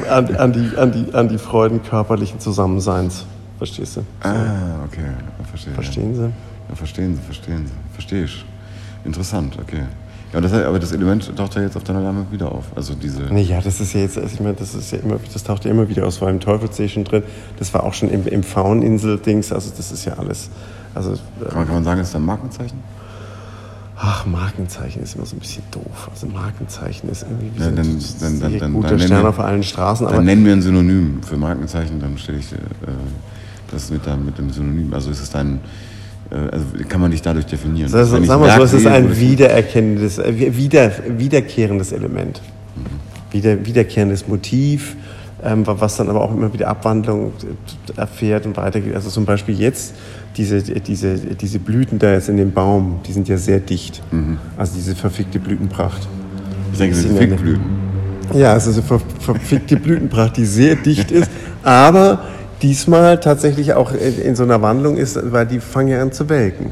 an, 0.10 0.36
an, 0.36 0.54
die, 0.54 0.78
an, 0.78 0.92
die, 0.92 1.14
an 1.14 1.30
die 1.30 1.38
Freuden 1.38 1.82
körperlichen 1.84 2.40
Zusammenseins. 2.40 3.26
Verstehst 3.58 3.98
du? 3.98 4.02
Ah, 4.22 4.84
okay. 4.86 5.02
Verstehe. 5.50 5.74
Verstehen 5.74 6.16
Sie? 6.16 6.22
Ja, 6.70 6.76
verstehen 6.76 7.16
Sie, 7.16 7.22
verstehen 7.22 7.66
Sie. 7.66 7.74
Verstehe 7.94 8.24
ich. 8.26 8.46
Interessant, 9.06 9.58
okay. 9.62 9.84
Ja, 10.34 10.42
das, 10.42 10.52
aber 10.52 10.78
das 10.78 10.92
Element 10.92 11.36
taucht 11.38 11.56
ja 11.56 11.62
jetzt 11.62 11.78
auf 11.78 11.84
deiner 11.84 12.02
Lame 12.02 12.26
wieder 12.32 12.52
auf. 12.52 12.66
Also 12.76 12.94
diese. 12.96 13.22
Nee, 13.24 13.44
ja, 13.44 13.62
das 13.62 13.80
ist 13.80 13.94
ja 13.94 14.02
jetzt, 14.02 14.18
ich 14.18 14.40
meine, 14.40 14.56
das 14.56 14.76
ist 14.76 14.92
ja 14.92 15.00
immer, 15.00 15.20
das 15.32 15.44
taucht 15.44 15.64
ja 15.64 15.72
immer 15.72 15.88
wieder 15.88 16.06
aus, 16.06 16.22
weil 16.22 16.32
im 16.32 16.40
Teufelsee 16.40 16.90
schon 16.90 17.06
drin. 17.06 17.24
Das 17.58 17.74
war 17.74 17.84
auch 17.84 17.94
schon 17.94 18.10
im, 18.10 18.28
im 18.28 18.44
Fauninsel-Dings, 18.44 19.54
also 19.54 19.72
das 19.76 19.92
ist 19.92 20.06
ja 20.06 20.14
alles. 20.14 20.50
Also, 20.94 21.12
kann, 21.12 21.56
man, 21.56 21.66
kann 21.66 21.76
man 21.76 21.84
sagen, 21.84 22.00
das 22.00 22.10
ist 22.10 22.16
ein 22.16 22.26
Markenzeichen? 22.26 22.80
Ach, 24.00 24.26
Markenzeichen 24.26 25.02
ist 25.02 25.16
immer 25.16 25.26
so 25.26 25.36
ein 25.36 25.40
bisschen 25.40 25.64
doof. 25.72 26.10
Also 26.12 26.28
Markenzeichen 26.28 27.10
ist 27.10 27.24
irgendwie 27.24 27.52
wie 27.56 27.64
ja, 27.64 27.72
dann, 27.72 28.00
so 28.00 28.26
ein 28.26 28.40
dann, 28.40 28.60
dann, 28.60 28.74
guter 28.74 29.00
Stern 29.00 29.24
wir, 29.24 29.30
auf 29.30 29.40
allen 29.40 29.64
Straßen. 29.64 30.08
Dann 30.08 30.24
nennen 30.24 30.46
wir 30.46 30.54
ein 30.54 30.62
Synonym 30.62 31.24
für 31.24 31.36
Markenzeichen, 31.36 32.00
dann 32.00 32.16
stelle 32.18 32.38
ich 32.38 32.52
äh, 32.52 32.58
das 33.72 33.90
mit, 33.90 34.02
mit 34.24 34.38
dem 34.38 34.52
Synonym. 34.52 34.94
Also 34.94 35.10
ist 35.10 35.22
es 35.22 35.32
dann, 35.32 35.62
also 36.30 36.66
kann 36.88 37.02
man 37.02 37.12
dich 37.12 37.22
dadurch 37.22 37.46
definieren. 37.46 37.92
Heißt, 37.92 38.10
sagen 38.10 38.28
wir 38.28 38.56
so, 38.56 38.64
es 38.64 38.74
ist 38.74 38.88
ein 38.88 39.18
wiedererkennendes, 39.18 40.18
äh, 40.20 40.34
wieder, 40.56 40.92
wiederkehrendes 41.18 41.92
Element. 41.92 42.42
Mhm. 42.76 43.34
Wieder, 43.34 43.66
wiederkehrendes 43.66 44.28
Motiv, 44.28 44.96
ähm, 45.44 45.64
was 45.66 45.98
dann 45.98 46.10
aber 46.10 46.22
auch 46.22 46.34
immer 46.34 46.52
wieder 46.54 46.68
Abwandlung 46.68 47.34
erfährt 47.96 48.46
und 48.46 48.58
weitergeht. 48.58 48.96
Also 48.96 49.10
zum 49.10 49.26
Beispiel 49.26 49.60
jetzt 49.60 49.94
diese, 50.38 50.62
diese, 50.62 51.16
diese 51.16 51.60
Blüten 51.60 52.00
da 52.00 52.14
jetzt 52.14 52.30
in 52.30 52.38
dem 52.38 52.52
Baum, 52.52 53.00
die 53.08 53.14
sind 53.14 53.28
ja 53.28 53.38
sehr 53.38 53.60
dicht. 53.60 54.02
Mhm. 54.12 54.38
Also 54.58 54.74
diese 54.76 54.96
verfickte 54.96 55.40
Blütenpracht. 55.40 56.08
Ich 56.72 56.78
denke, 56.78 56.96
das 56.96 57.04
sind 57.04 57.18
Fickblüten. 57.18 57.88
Ja, 58.34 58.56
es 58.56 58.68
ist 58.68 58.78
eine 58.78 58.84
ver 58.84 59.00
verfickte 59.20 59.78
Blütenpracht, 59.78 60.36
die 60.38 60.46
sehr 60.46 60.76
dicht 60.76 61.12
ist, 61.12 61.32
aber 61.64 62.20
diesmal 62.62 63.20
tatsächlich 63.20 63.74
auch 63.74 63.92
in 63.94 64.36
so 64.36 64.44
einer 64.44 64.62
Wandlung 64.62 64.98
ist, 64.98 65.20
weil 65.32 65.46
die 65.46 65.60
fangen 65.60 65.90
ja 65.90 66.02
an 66.02 66.12
zu 66.12 66.30
welken. 66.30 66.72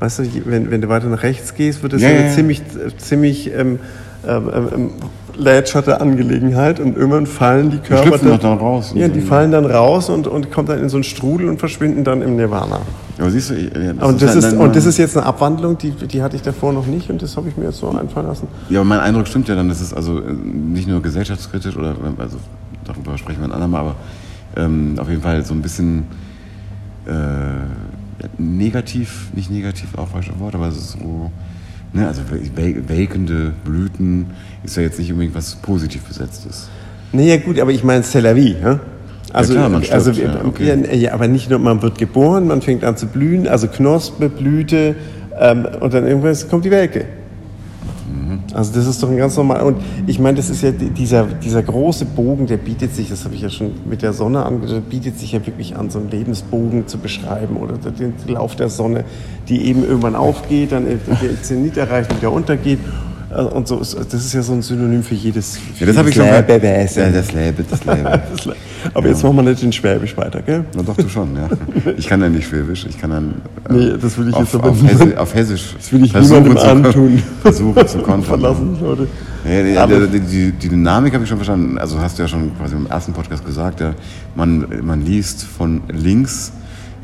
Weißt 0.00 0.18
du, 0.20 0.24
wenn, 0.46 0.70
wenn 0.70 0.80
du 0.80 0.88
weiter 0.88 1.06
nach 1.06 1.22
rechts 1.22 1.54
gehst, 1.54 1.82
wird 1.82 1.92
es 1.92 2.02
ja, 2.02 2.10
ja, 2.10 2.22
ja. 2.22 2.32
ziemlich, 2.32 2.62
ziemlich 2.98 3.52
ähm, 3.54 3.78
ähm, 4.26 4.50
ähm, 4.54 4.90
lätscherte 5.36 6.00
Angelegenheit 6.00 6.80
und 6.80 6.96
irgendwann 6.96 7.26
fallen 7.26 7.70
die 7.70 7.78
Körper 7.78 8.18
die 8.18 8.26
dann, 8.26 8.40
dann 8.40 8.58
raus. 8.58 8.92
Ja, 8.94 9.08
die 9.08 9.20
fallen 9.20 9.50
dann 9.50 9.64
raus 9.64 10.08
und, 10.10 10.26
und 10.26 10.50
kommen 10.50 10.68
dann 10.68 10.78
in 10.78 10.88
so 10.88 10.96
einen 10.96 11.04
Strudel 11.04 11.48
und 11.48 11.58
verschwinden 11.58 12.04
dann 12.04 12.22
im 12.22 12.36
Nirvana. 12.36 12.80
Aber 13.18 13.30
siehst 13.30 13.50
du, 13.50 13.54
das 13.54 14.08
und, 14.08 14.22
das 14.22 14.34
ist, 14.34 14.44
ist 14.44 14.52
und 14.54 14.76
das 14.76 14.86
ist 14.86 14.98
jetzt 14.98 15.16
eine 15.16 15.26
Abwandlung, 15.26 15.78
die, 15.78 15.90
die 15.90 16.22
hatte 16.22 16.36
ich 16.36 16.42
davor 16.42 16.72
noch 16.72 16.86
nicht 16.86 17.08
und 17.10 17.22
das 17.22 17.36
habe 17.36 17.48
ich 17.48 17.56
mir 17.56 17.66
jetzt 17.66 17.78
so 17.78 17.88
einfallen 17.88 18.26
lassen. 18.26 18.48
Ja, 18.68 18.80
aber 18.80 18.88
mein 18.88 19.00
Eindruck 19.00 19.28
stimmt 19.28 19.48
ja 19.48 19.54
dann, 19.54 19.68
das 19.68 19.80
ist 19.80 19.94
also 19.94 20.18
äh, 20.18 20.32
nicht 20.32 20.88
nur 20.88 21.00
gesellschaftskritisch 21.00 21.76
oder 21.76 21.94
also 22.18 22.38
darüber 22.84 23.16
sprechen 23.16 23.40
wir 23.40 23.48
ein 23.48 23.52
andermal, 23.52 23.80
aber 23.80 23.94
ähm, 24.56 24.98
auf 24.98 25.08
jeden 25.08 25.22
Fall 25.22 25.44
so 25.44 25.54
ein 25.54 25.62
bisschen 25.62 26.04
äh, 27.06 27.10
negativ, 28.38 29.28
nicht 29.34 29.50
negativ, 29.50 29.96
auch 29.96 30.08
falsches 30.08 30.38
Wort, 30.38 30.54
aber 30.54 30.68
ist 30.68 30.92
so, 30.92 31.30
ne, 31.92 32.06
also 32.06 32.22
welkende 32.54 33.52
Blüten 33.64 34.26
ist 34.64 34.76
ja 34.76 34.82
jetzt 34.82 34.98
nicht 34.98 35.10
unbedingt 35.10 35.34
was 35.34 35.56
positiv 35.56 36.02
besetztes. 36.02 36.68
Naja 37.12 37.36
gut, 37.38 37.58
aber 37.58 37.72
ich 37.72 37.84
meine 37.84 38.02
C'est 38.02 38.20
la 38.20 38.34
vie, 38.34 38.56
ja? 38.62 38.80
Also, 39.32 39.54
ja 39.54 39.60
klar, 39.60 39.70
man 39.70 39.82
stirbt, 39.82 39.94
also 39.94 40.12
ja, 40.12 40.44
okay. 40.44 40.98
ja, 40.98 41.14
aber 41.14 41.26
nicht 41.26 41.48
nur, 41.48 41.58
man 41.58 41.80
wird 41.80 41.98
geboren, 41.98 42.46
man 42.46 42.60
fängt 42.60 42.84
an 42.84 42.96
zu 42.96 43.06
blühen, 43.06 43.48
also 43.48 43.66
Knospe, 43.66 44.28
Blüte 44.28 44.94
ähm, 45.38 45.66
und 45.80 45.94
dann 45.94 46.06
irgendwann 46.06 46.36
kommt 46.50 46.64
die 46.64 46.70
Welke. 46.70 47.06
Also 48.52 48.74
das 48.74 48.86
ist 48.86 49.02
doch 49.02 49.10
ein 49.10 49.16
ganz 49.16 49.36
normal. 49.36 49.62
Und 49.62 49.78
ich 50.06 50.18
meine, 50.18 50.36
das 50.36 50.50
ist 50.50 50.62
ja 50.62 50.70
dieser, 50.70 51.24
dieser 51.24 51.62
große 51.62 52.04
Bogen, 52.04 52.46
der 52.46 52.58
bietet 52.58 52.94
sich, 52.94 53.08
das 53.08 53.24
habe 53.24 53.34
ich 53.34 53.40
ja 53.40 53.50
schon 53.50 53.72
mit 53.88 54.02
der 54.02 54.12
Sonne 54.12 54.44
angedeutet, 54.44 54.88
bietet 54.90 55.18
sich 55.18 55.32
ja 55.32 55.44
wirklich 55.46 55.76
an, 55.76 55.90
so 55.90 55.98
einen 55.98 56.10
Lebensbogen 56.10 56.86
zu 56.86 56.98
beschreiben 56.98 57.56
oder 57.56 57.74
den 57.78 58.14
Lauf 58.26 58.56
der 58.56 58.68
Sonne, 58.68 59.04
die 59.48 59.66
eben 59.66 59.84
irgendwann 59.84 60.14
aufgeht, 60.14 60.72
dann 60.72 60.86
den 60.86 61.00
Zenit 61.42 61.76
erreicht, 61.76 62.14
wieder 62.16 62.32
untergeht 62.32 62.78
und 63.40 63.68
so, 63.68 63.78
das 63.78 64.12
ist 64.12 64.34
ja 64.34 64.42
so 64.42 64.52
ein 64.52 64.62
Synonym 64.62 65.02
für 65.02 65.14
jedes. 65.14 65.58
Ja, 65.78 65.86
das 65.86 65.96
habe 65.96 66.10
ich 66.10 66.14
schon 66.14 66.26
mal. 66.26 66.44
Ja, 66.46 67.10
das 67.10 67.32
Lebe, 67.32 67.64
das 67.68 67.84
Lebe. 67.84 68.22
Aber 68.94 69.06
ja. 69.06 69.12
jetzt 69.12 69.22
machen 69.22 69.36
wir 69.36 69.42
nicht 69.42 69.62
in 69.62 69.72
Schwäbisch 69.72 70.16
weiter, 70.16 70.42
gell? 70.42 70.64
Na 70.74 70.82
doch, 70.82 70.96
du 70.96 71.08
schon, 71.08 71.36
ja. 71.36 71.48
Ich 71.96 72.06
kann 72.06 72.20
ja 72.20 72.28
nicht 72.28 72.48
Schwäbisch, 72.48 72.86
ich 72.88 72.98
kann 72.98 73.10
dann. 73.10 73.34
Äh, 73.68 73.72
nee, 73.72 73.92
das 74.00 74.18
will 74.18 74.28
ich 74.28 74.34
auf, 74.34 74.42
jetzt 74.42 74.54
aber 74.54 74.70
auf, 74.70 74.82
Hessi, 74.82 75.14
auf 75.14 75.34
Hessisch. 75.34 75.74
Das 75.76 75.92
will 75.92 76.04
ich 76.04 76.14
niemandem 76.14 76.56
zu, 76.56 76.64
antun. 76.64 77.22
Versuche 77.42 77.86
zu 77.86 77.98
kontern. 78.02 78.40
Verlassen, 78.40 78.76
Leute. 78.80 79.08
Ja, 79.44 79.86
die, 79.86 80.08
die, 80.08 80.20
die, 80.20 80.52
die, 80.52 80.68
Dynamik 80.68 81.14
habe 81.14 81.24
ich 81.24 81.28
schon 81.28 81.38
verstanden. 81.38 81.78
Also 81.78 81.98
hast 82.00 82.18
du 82.18 82.22
ja 82.22 82.28
schon 82.28 82.56
quasi 82.56 82.76
im 82.76 82.86
ersten 82.86 83.12
Podcast 83.12 83.44
gesagt, 83.44 83.80
ja, 83.80 83.94
man, 84.34 84.66
man 84.82 85.04
liest 85.04 85.42
von 85.42 85.82
links 85.88 86.52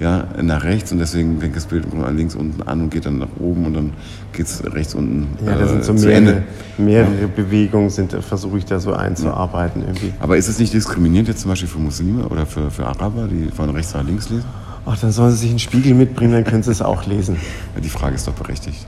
ja, 0.00 0.28
nach 0.40 0.62
rechts 0.62 0.92
und 0.92 0.98
deswegen 0.98 1.40
fängt 1.40 1.56
das 1.56 1.66
Bild 1.66 1.84
an 1.92 2.16
links 2.16 2.36
unten 2.36 2.62
an 2.62 2.82
und 2.82 2.90
geht 2.90 3.06
dann 3.06 3.18
nach 3.18 3.28
oben 3.40 3.66
und 3.66 3.74
dann 3.74 3.92
geht 4.32 4.46
es 4.46 4.62
rechts 4.72 4.94
unten 4.94 5.26
ja, 5.44 5.56
das 5.56 5.70
sind 5.70 5.84
so 5.84 5.92
äh, 5.92 5.96
mehrere, 5.96 6.14
Ende. 6.14 6.44
mehrere 6.76 7.20
ja. 7.22 7.26
Bewegungen, 7.26 7.90
sind, 7.90 8.12
versuche 8.12 8.58
ich 8.58 8.64
da 8.64 8.78
so 8.78 8.92
einzuarbeiten 8.92 9.82
irgendwie. 9.82 10.12
Aber 10.20 10.36
ist 10.36 10.48
es 10.48 10.58
nicht 10.60 10.72
diskriminierend 10.72 11.28
jetzt 11.28 11.40
zum 11.40 11.50
Beispiel 11.50 11.68
für 11.68 11.80
Muslime 11.80 12.28
oder 12.28 12.46
für, 12.46 12.70
für 12.70 12.86
Araber, 12.86 13.26
die 13.26 13.50
von 13.50 13.70
rechts 13.70 13.94
nach 13.94 14.04
links 14.04 14.28
lesen? 14.30 14.44
Ach, 14.86 14.98
dann 14.98 15.10
sollen 15.10 15.32
sie 15.32 15.38
sich 15.38 15.50
einen 15.50 15.58
Spiegel 15.58 15.94
mitbringen, 15.94 16.32
dann 16.32 16.44
können 16.44 16.62
sie 16.62 16.70
es 16.70 16.80
auch 16.80 17.06
lesen. 17.06 17.36
Ja, 17.74 17.80
die 17.80 17.88
Frage 17.88 18.14
ist 18.14 18.26
doch 18.28 18.34
berechtigt. 18.34 18.86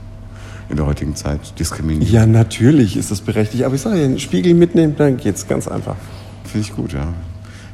In 0.69 0.77
der 0.77 0.85
heutigen 0.85 1.15
Zeit 1.15 1.59
diskriminieren. 1.59 2.11
Ja, 2.11 2.25
natürlich 2.25 2.95
ist 2.95 3.11
das 3.11 3.19
berechtigt. 3.19 3.65
Aber 3.65 3.75
ich 3.75 3.81
sage 3.81 3.99
ja, 3.99 4.05
einen 4.05 4.19
Spiegel 4.19 4.53
mitnehmen, 4.53 4.95
dann 4.97 5.17
geht 5.17 5.35
es 5.35 5.47
ganz 5.47 5.67
einfach. 5.67 5.97
Finde 6.45 6.67
ich 6.67 6.73
gut, 6.73 6.93
ja. 6.93 7.13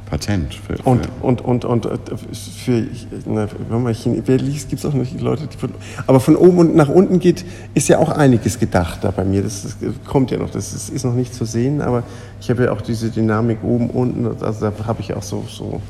Patent. 0.10 0.54
Für, 0.54 0.78
für 0.78 0.84
und, 0.84 1.10
und, 1.22 1.42
und, 1.42 1.66
und 1.66 1.86
äh, 1.86 1.98
für, 2.64 2.88
na, 3.26 3.48
wenn 3.70 3.84
man 3.84 3.96
wer 4.26 4.38
liest, 4.38 4.70
gibt 4.70 4.84
es 4.84 4.86
auch 4.86 4.94
noch 4.94 5.06
Leute, 5.20 5.48
die 5.48 5.58
von, 5.58 5.72
aber 6.06 6.20
von 6.20 6.36
oben 6.36 6.60
und 6.60 6.76
nach 6.76 6.90
unten 6.90 7.20
geht, 7.20 7.46
ist 7.74 7.90
ja 7.90 8.00
auch 8.00 8.10
einiges 8.10 8.60
gedacht 8.60 9.04
da 9.04 9.12
bei 9.12 9.26
mir. 9.26 9.44
Das, 9.44 9.64
das 9.64 9.76
kommt 10.08 10.32
ja 10.32 10.38
noch, 10.38 10.50
das 10.50 10.74
ist, 10.74 10.90
ist, 10.90 11.04
noch 11.04 11.14
nicht 11.14 11.34
zu 11.34 11.46
sehen, 11.46 11.82
aber 11.82 12.04
ich 12.40 12.50
habe 12.50 12.66
ja 12.66 12.72
auch 12.72 12.82
diese 12.82 13.10
Dynamik 13.10 13.64
oben, 13.64 13.90
unten, 13.90 14.26
also 14.44 14.70
da 14.70 14.74
habe 14.86 15.02
ich 15.02 15.14
auch 15.14 15.24
so, 15.24 15.44
so, 15.50 15.82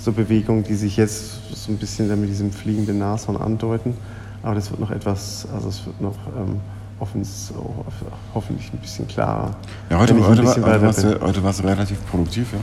so 0.00 0.12
Bewegungen, 0.12 0.62
die 0.62 0.74
sich 0.74 0.96
jetzt 0.96 1.54
so 1.54 1.72
ein 1.72 1.78
bisschen 1.78 2.08
mit 2.20 2.30
diesem 2.30 2.52
fliegenden 2.52 2.98
Nashorn 2.98 3.36
andeuten. 3.36 3.94
Aber 4.42 4.54
das 4.54 4.70
wird 4.70 4.78
noch 4.78 4.90
etwas, 4.90 5.48
also 5.54 5.68
es 5.68 5.86
wird 5.86 6.00
noch 6.00 6.16
ähm, 6.36 6.60
hoffentlich 7.00 8.72
ein 8.72 8.78
bisschen 8.78 9.08
klarer. 9.08 9.56
Ja, 9.90 9.98
heute, 9.98 10.14
heute, 10.14 10.44
war, 10.44 10.54
heute, 10.54 10.82
warst 10.82 11.02
du, 11.02 11.20
heute 11.20 11.42
warst 11.42 11.60
du 11.60 11.66
relativ 11.66 11.96
produktiv, 12.10 12.52
ja 12.52 12.60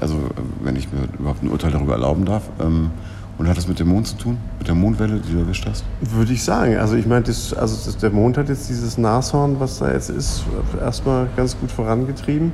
also 0.00 0.16
wenn 0.62 0.76
ich 0.76 0.90
mir 0.92 1.08
überhaupt 1.18 1.42
ein 1.42 1.48
Urteil 1.48 1.70
darüber 1.70 1.92
erlauben 1.92 2.24
darf. 2.24 2.42
Ähm, 2.60 2.90
und 3.36 3.48
hat 3.48 3.56
das 3.56 3.66
mit 3.66 3.80
dem 3.80 3.88
Mond 3.88 4.06
zu 4.06 4.16
tun? 4.16 4.38
Mit 4.58 4.68
der 4.68 4.76
Mondwelle, 4.76 5.18
die 5.18 5.32
du 5.32 5.40
erwischt 5.40 5.66
hast? 5.68 5.84
Würde 6.00 6.32
ich 6.32 6.44
sagen. 6.44 6.76
Also 6.76 6.94
ich 6.94 7.04
meine, 7.04 7.24
also 7.26 7.56
das, 7.56 7.96
der 7.96 8.10
Mond 8.10 8.38
hat 8.38 8.48
jetzt 8.48 8.68
dieses 8.68 8.96
Nashorn, 8.96 9.58
was 9.58 9.80
da 9.80 9.92
jetzt 9.92 10.08
ist, 10.08 10.44
erstmal 10.80 11.26
ganz 11.36 11.58
gut 11.58 11.72
vorangetrieben. 11.72 12.52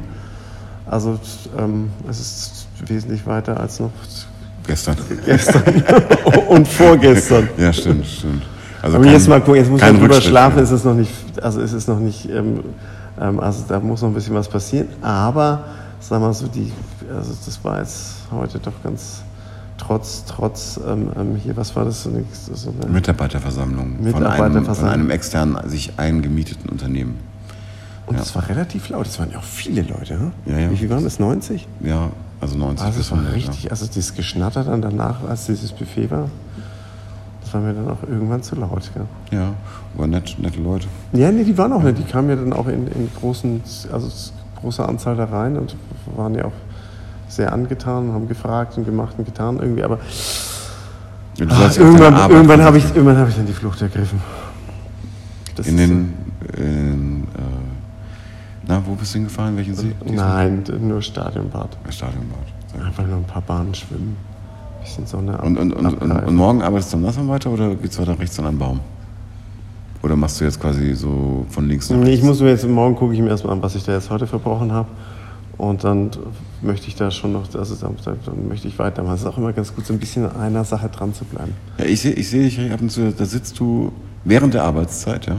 Also 0.86 1.20
ähm, 1.58 1.90
es 2.08 2.18
ist 2.18 2.66
wesentlich 2.86 3.26
weiter 3.26 3.60
als 3.60 3.78
noch 3.78 3.90
gestern. 4.66 4.96
Gestern 5.24 5.62
und 6.48 6.66
vorgestern. 6.66 7.48
Ja, 7.58 7.72
stimmt, 7.72 8.06
stimmt. 8.06 8.42
Also 8.82 8.96
Aber 8.96 9.04
kein, 9.04 9.14
jetzt 9.14 9.28
mal 9.28 9.40
gucken, 9.40 9.56
jetzt 9.56 9.70
muss 9.70 9.80
man 9.80 9.98
drüber 9.98 10.20
schlafen, 10.20 10.62
ist 10.62 10.70
es 10.70 10.84
noch 10.84 10.94
nicht, 10.94 11.12
also 11.42 11.60
ist 11.60 11.72
es 11.72 11.86
noch 11.86 11.98
nicht, 11.98 12.28
ähm, 12.30 12.60
ähm, 13.20 13.38
also 13.38 13.64
da 13.68 13.78
muss 13.78 14.00
noch 14.00 14.08
ein 14.08 14.14
bisschen 14.14 14.34
was 14.34 14.48
passieren. 14.48 14.88
Aber, 15.02 15.64
wir 16.08 16.18
mal 16.18 16.32
so, 16.32 16.46
die 16.46 16.72
also 17.14 17.34
das 17.44 17.62
war 17.64 17.78
jetzt 17.78 18.14
heute 18.30 18.58
doch 18.58 18.82
ganz 18.82 19.22
trotz, 19.76 20.24
trotz 20.26 20.80
ähm, 20.86 21.10
ähm 21.16 21.36
hier, 21.36 21.56
was 21.56 21.74
war 21.74 21.84
das? 21.84 22.04
So 22.04 22.10
eine, 22.10 22.24
so 22.32 22.72
eine 22.82 22.90
Mitarbeiterversammlung, 22.90 24.02
Mitarbeiterversammlung. 24.02 24.64
Von, 24.64 24.64
einem, 24.64 24.76
von 24.76 24.88
einem 24.88 25.10
externen, 25.10 25.68
sich 25.68 25.92
eingemieteten 25.98 26.70
Unternehmen. 26.70 27.18
Und 28.06 28.18
ja. 28.18 28.34
war 28.34 28.48
relativ 28.48 28.88
laut, 28.88 29.06
es 29.06 29.18
waren 29.18 29.30
ja 29.30 29.38
auch 29.38 29.44
viele 29.44 29.82
Leute. 29.82 30.18
Hm? 30.18 30.32
Ja, 30.46 30.58
ja. 30.58 30.70
Wie 30.70 30.76
viel 30.76 30.90
waren 30.90 31.04
das? 31.04 31.20
90? 31.20 31.68
Ja, 31.80 32.10
also 32.40 32.56
90. 32.56 32.84
Also 32.84 33.00
es 33.00 33.10
war 33.12 33.32
richtig, 33.32 33.64
ja. 33.64 33.70
also 33.70 33.86
das 33.86 34.14
Geschnatter 34.14 34.64
dann 34.64 34.82
danach, 34.82 35.22
als 35.28 35.46
dieses 35.46 35.70
Buffet 35.72 36.10
war, 36.10 36.28
das 37.40 37.54
war 37.54 37.60
mir 37.60 37.72
dann 37.72 37.88
auch 37.88 38.02
irgendwann 38.02 38.42
zu 38.42 38.56
laut. 38.56 38.90
Ja, 39.30 39.38
ja 39.38 39.54
waren 39.94 40.10
nett, 40.10 40.36
nette 40.38 40.60
Leute. 40.60 40.88
Ja, 41.12 41.30
nee, 41.30 41.44
die 41.44 41.56
waren 41.56 41.72
auch 41.72 41.82
nett, 41.82 41.98
die 41.98 42.04
kamen 42.04 42.30
ja 42.30 42.36
dann 42.36 42.52
auch 42.52 42.66
in, 42.66 42.88
in 42.88 43.08
großen, 43.20 43.62
also 43.92 44.08
großer 44.60 44.88
Anzahl 44.88 45.16
da 45.16 45.24
rein 45.24 45.56
und 45.56 45.76
waren 46.16 46.34
ja 46.34 46.44
auch 46.46 46.52
sehr 47.28 47.52
angetan, 47.52 48.12
haben 48.12 48.28
gefragt 48.28 48.76
und 48.76 48.84
gemacht 48.84 49.14
und 49.18 49.24
getan 49.24 49.58
irgendwie, 49.58 49.82
aber 49.82 49.98
ach, 51.48 51.76
irgendwann, 51.76 52.30
irgendwann 52.30 52.62
habe 52.62 52.78
ich, 52.78 52.84
irgendwann 52.84 53.18
hab 53.18 53.28
ich 53.28 53.36
dann 53.36 53.46
die 53.46 53.52
Flucht 53.52 53.80
ergriffen. 53.82 54.20
Das 55.54 55.66
in 55.66 55.76
den, 55.76 56.14
in, 56.56 57.22
äh, 57.22 57.26
na, 58.66 58.82
wo 58.84 58.94
bist 58.94 59.14
du 59.14 59.18
hingefahren? 59.18 59.56
Welchen 59.56 59.74
See? 59.74 59.94
Nein, 60.04 60.64
nur 60.80 61.02
Stadionbad. 61.02 61.76
Stadionbad. 61.88 62.38
Einfach 62.84 63.06
nur 63.06 63.16
ein 63.16 63.24
paar 63.24 63.42
Bahnen 63.42 63.74
schwimmen. 63.74 64.16
Bisschen 64.80 65.06
Sonne 65.06 65.36
und, 65.38 65.58
und, 65.58 65.72
und, 65.72 66.00
und, 66.00 66.10
und 66.10 66.34
morgen 66.34 66.62
arbeitest 66.62 66.92
du 66.92 66.96
am 66.96 67.02
Nassern 67.02 67.28
weiter 67.28 67.50
oder 67.50 67.74
geht 67.74 67.90
es 67.90 67.98
weiter 67.98 68.18
rechts 68.18 68.38
an 68.38 68.46
einem 68.46 68.58
Baum? 68.58 68.80
Oder 70.02 70.16
machst 70.16 70.40
du 70.40 70.44
jetzt 70.44 70.60
quasi 70.60 70.94
so 70.94 71.44
von 71.50 71.68
links 71.68 71.90
nach 71.90 71.96
rechts? 71.96 72.08
Nee, 72.08 72.14
ich 72.14 72.22
muss 72.22 72.40
mir 72.40 72.48
jetzt, 72.48 72.66
morgen 72.66 72.96
gucke 72.96 73.14
ich 73.14 73.20
mir 73.20 73.28
erstmal 73.28 73.54
an, 73.54 73.62
was 73.62 73.74
ich 73.74 73.84
da 73.84 73.92
jetzt 73.92 74.10
heute 74.10 74.26
verbrochen 74.26 74.72
habe. 74.72 74.88
Und 75.58 75.84
dann 75.84 76.10
möchte 76.62 76.88
ich 76.88 76.94
da 76.94 77.10
schon 77.10 77.32
noch, 77.32 77.42
also 77.54 77.74
dann, 77.74 77.94
dann 78.04 78.48
möchte 78.48 78.66
ich 78.66 78.78
weitermachen. 78.78 79.14
Es 79.14 79.20
ist 79.20 79.26
auch 79.26 79.36
immer 79.36 79.52
ganz 79.52 79.74
gut, 79.74 79.84
so 79.84 79.92
ein 79.92 79.98
bisschen 79.98 80.24
an 80.24 80.40
einer 80.40 80.64
Sache 80.64 80.88
dran 80.88 81.12
zu 81.12 81.26
bleiben. 81.26 81.52
Ja, 81.76 81.84
ich 81.84 82.00
sehe 82.00 82.12
ich 82.12 82.30
seh 82.30 82.42
dich 82.42 82.72
ab 82.72 82.80
und 82.80 82.90
zu, 82.90 83.12
da 83.12 83.26
sitzt 83.26 83.60
du 83.60 83.92
während 84.24 84.54
der 84.54 84.64
Arbeitszeit, 84.64 85.26
ja. 85.26 85.36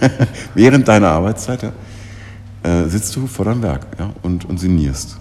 während 0.54 0.88
deiner 0.88 1.08
Arbeitszeit, 1.08 1.62
ja, 1.62 1.72
äh, 2.62 2.88
sitzt 2.88 3.14
du 3.14 3.26
vor 3.26 3.44
deinem 3.44 3.62
Werk, 3.62 3.86
ja, 3.98 4.10
und, 4.22 4.46
und 4.46 4.58
sinnierst. 4.58 5.18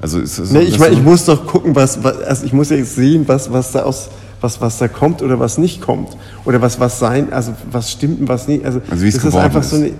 Also 0.00 0.20
ist 0.20 0.38
das, 0.38 0.50
nee, 0.50 0.60
ich 0.60 0.78
meine, 0.78 0.94
ich 0.94 1.02
muss 1.02 1.24
doch 1.24 1.46
gucken, 1.46 1.74
was, 1.74 2.02
was 2.02 2.20
also 2.22 2.46
ich 2.46 2.52
muss 2.52 2.70
ja 2.70 2.82
sehen, 2.84 3.26
was, 3.28 3.52
was 3.52 3.72
da 3.72 3.82
aus, 3.82 4.10
was, 4.40 4.60
was 4.60 4.78
da 4.78 4.88
kommt 4.88 5.22
oder 5.22 5.40
was 5.40 5.58
nicht 5.58 5.80
kommt. 5.80 6.16
Oder 6.44 6.62
was, 6.62 6.80
was 6.80 6.98
sein, 6.98 7.32
also 7.32 7.54
was 7.70 7.90
stimmt 7.90 8.20
und 8.20 8.28
was 8.28 8.48
nicht. 8.48 8.64
Also, 8.64 8.80
also 8.90 9.04
wie 9.04 9.08
es 9.08 9.16
das 9.16 9.24
ist 9.24 9.34
einfach 9.34 9.60
ist. 9.60 9.70
so 9.70 9.76
eine, 9.76 9.92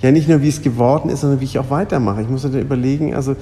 ja 0.00 0.10
nicht 0.10 0.28
nur 0.28 0.42
wie 0.42 0.48
es 0.48 0.62
geworden 0.62 1.10
ist, 1.10 1.20
sondern 1.20 1.40
wie 1.40 1.44
ich 1.44 1.58
auch 1.58 1.70
weitermache. 1.70 2.22
Ich 2.22 2.28
muss 2.28 2.42
dann 2.42 2.58
überlegen, 2.58 3.14
also 3.14 3.36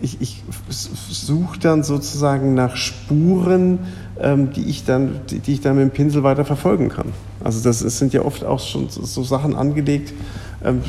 ich, 0.00 0.20
ich 0.20 0.42
suche 0.68 1.58
dann 1.60 1.84
sozusagen 1.84 2.54
nach 2.54 2.76
Spuren, 2.76 3.78
ähm, 4.20 4.52
die, 4.52 4.64
ich 4.64 4.84
dann, 4.84 5.20
die, 5.30 5.38
die, 5.38 5.54
ich 5.54 5.60
dann 5.60 5.76
mit 5.76 5.84
dem 5.84 5.90
Pinsel 5.90 6.22
weiter 6.22 6.44
verfolgen 6.44 6.88
kann. 6.88 7.12
Also 7.42 7.62
das, 7.62 7.82
das 7.82 7.98
sind 7.98 8.12
ja 8.12 8.22
oft 8.22 8.44
auch 8.44 8.60
schon 8.60 8.88
so, 8.88 9.04
so 9.04 9.22
Sachen 9.22 9.54
angelegt, 9.54 10.12
ähm, 10.64 10.80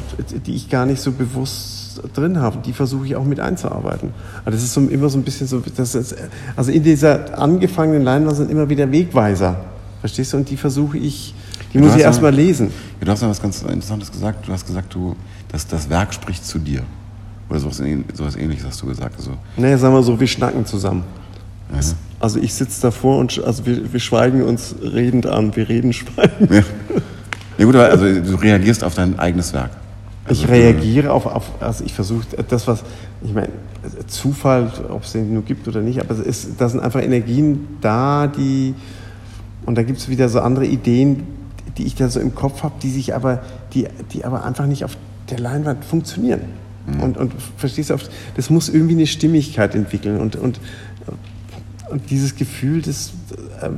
die 0.45 0.55
ich 0.55 0.69
gar 0.69 0.85
nicht 0.85 1.01
so 1.01 1.11
bewusst 1.11 1.82
drin 2.13 2.39
habe. 2.39 2.59
Die 2.65 2.73
versuche 2.73 3.05
ich 3.05 3.15
auch 3.15 3.25
mit 3.25 3.39
einzuarbeiten. 3.39 4.09
Aber 4.41 4.51
das 4.51 4.63
ist 4.63 4.73
so, 4.73 4.81
immer 4.81 5.09
so 5.09 5.17
ein 5.17 5.23
bisschen 5.23 5.47
so, 5.47 5.61
das 5.75 5.95
ist, 5.95 6.15
also 6.55 6.71
in 6.71 6.83
dieser 6.83 7.37
angefangenen 7.37 8.03
Leinwand 8.03 8.37
sind 8.37 8.51
immer 8.51 8.69
wieder 8.69 8.91
Wegweiser. 8.91 9.57
Verstehst 9.99 10.33
du? 10.33 10.37
Und 10.37 10.49
die 10.49 10.57
versuche 10.57 10.97
ich 10.97 11.33
die 11.73 11.79
muss 11.79 11.95
ich 11.95 12.01
erstmal 12.01 12.33
lesen. 12.33 12.71
Ja, 12.99 13.05
du 13.05 13.11
hast 13.11 13.21
ja 13.21 13.29
was 13.29 13.41
ganz 13.41 13.61
Interessantes 13.63 14.11
gesagt. 14.11 14.47
Du 14.47 14.51
hast 14.51 14.65
gesagt, 14.65 14.93
du, 14.93 15.15
dass 15.51 15.65
das 15.65 15.89
Werk 15.89 16.13
spricht 16.13 16.45
zu 16.45 16.59
dir. 16.59 16.83
Oder 17.49 17.59
sowas, 17.59 17.81
sowas 18.13 18.35
ähnliches 18.35 18.65
hast 18.65 18.81
du 18.81 18.85
gesagt. 18.85 19.15
Also. 19.17 19.31
Nee, 19.57 19.75
sagen 19.75 19.93
wir 19.93 20.03
so, 20.03 20.19
wir 20.19 20.27
schnacken 20.27 20.65
zusammen. 20.65 21.03
Ja. 21.73 21.79
Also 22.19 22.39
ich 22.39 22.53
sitze 22.53 22.81
davor 22.81 23.17
und 23.17 23.43
also 23.43 23.65
wir, 23.65 23.91
wir 23.91 23.99
schweigen 23.99 24.43
uns 24.43 24.75
redend 24.81 25.25
an. 25.25 25.55
Wir 25.55 25.67
reden, 25.67 25.91
schweigen. 25.93 26.47
Ja. 26.53 26.61
ja 27.57 27.65
gut, 27.65 27.75
also 27.75 28.21
du 28.21 28.35
reagierst 28.35 28.83
auf 28.83 28.93
dein 28.93 29.17
eigenes 29.17 29.51
Werk. 29.53 29.71
Also 30.25 30.43
ich 30.43 30.49
reagiere 30.49 31.11
auf, 31.11 31.25
auf, 31.25 31.51
also 31.61 31.83
ich 31.83 31.93
versuche 31.93 32.25
das, 32.47 32.67
was, 32.67 32.83
ich 33.23 33.33
meine, 33.33 33.49
Zufall, 34.07 34.71
ob 34.89 35.03
es 35.03 35.11
den 35.11 35.33
nur 35.33 35.43
gibt 35.43 35.67
oder 35.67 35.81
nicht, 35.81 35.99
aber 35.99 36.11
es 36.11 36.19
ist, 36.19 36.61
da 36.61 36.69
sind 36.69 36.79
einfach 36.79 37.01
Energien 37.01 37.67
da, 37.81 38.27
die, 38.27 38.73
und 39.65 39.77
da 39.77 39.83
gibt 39.83 39.99
es 39.99 40.07
wieder 40.07 40.29
so 40.29 40.39
andere 40.39 40.65
Ideen, 40.65 41.23
die 41.77 41.83
ich 41.83 41.95
da 41.95 42.07
so 42.07 42.19
im 42.19 42.35
Kopf 42.35 42.63
habe, 42.63 42.75
die 42.81 42.89
sich 42.89 43.13
aber, 43.13 43.41
die, 43.73 43.87
die 44.13 44.23
aber 44.23 44.45
einfach 44.45 44.65
nicht 44.65 44.85
auf 44.85 44.95
der 45.29 45.39
Leinwand 45.39 45.83
funktionieren. 45.83 46.41
Mhm. 46.85 47.01
Und, 47.01 47.17
und 47.17 47.33
verstehst 47.57 47.89
du, 47.89 47.97
das 48.35 48.49
muss 48.49 48.69
irgendwie 48.69 48.93
eine 48.93 49.07
Stimmigkeit 49.07 49.75
entwickeln. 49.75 50.19
Und, 50.19 50.35
und 50.35 50.59
und 51.93 52.09
dieses 52.09 52.35
Gefühl, 52.35 52.81
das, 52.81 53.13
äh, 53.61 53.69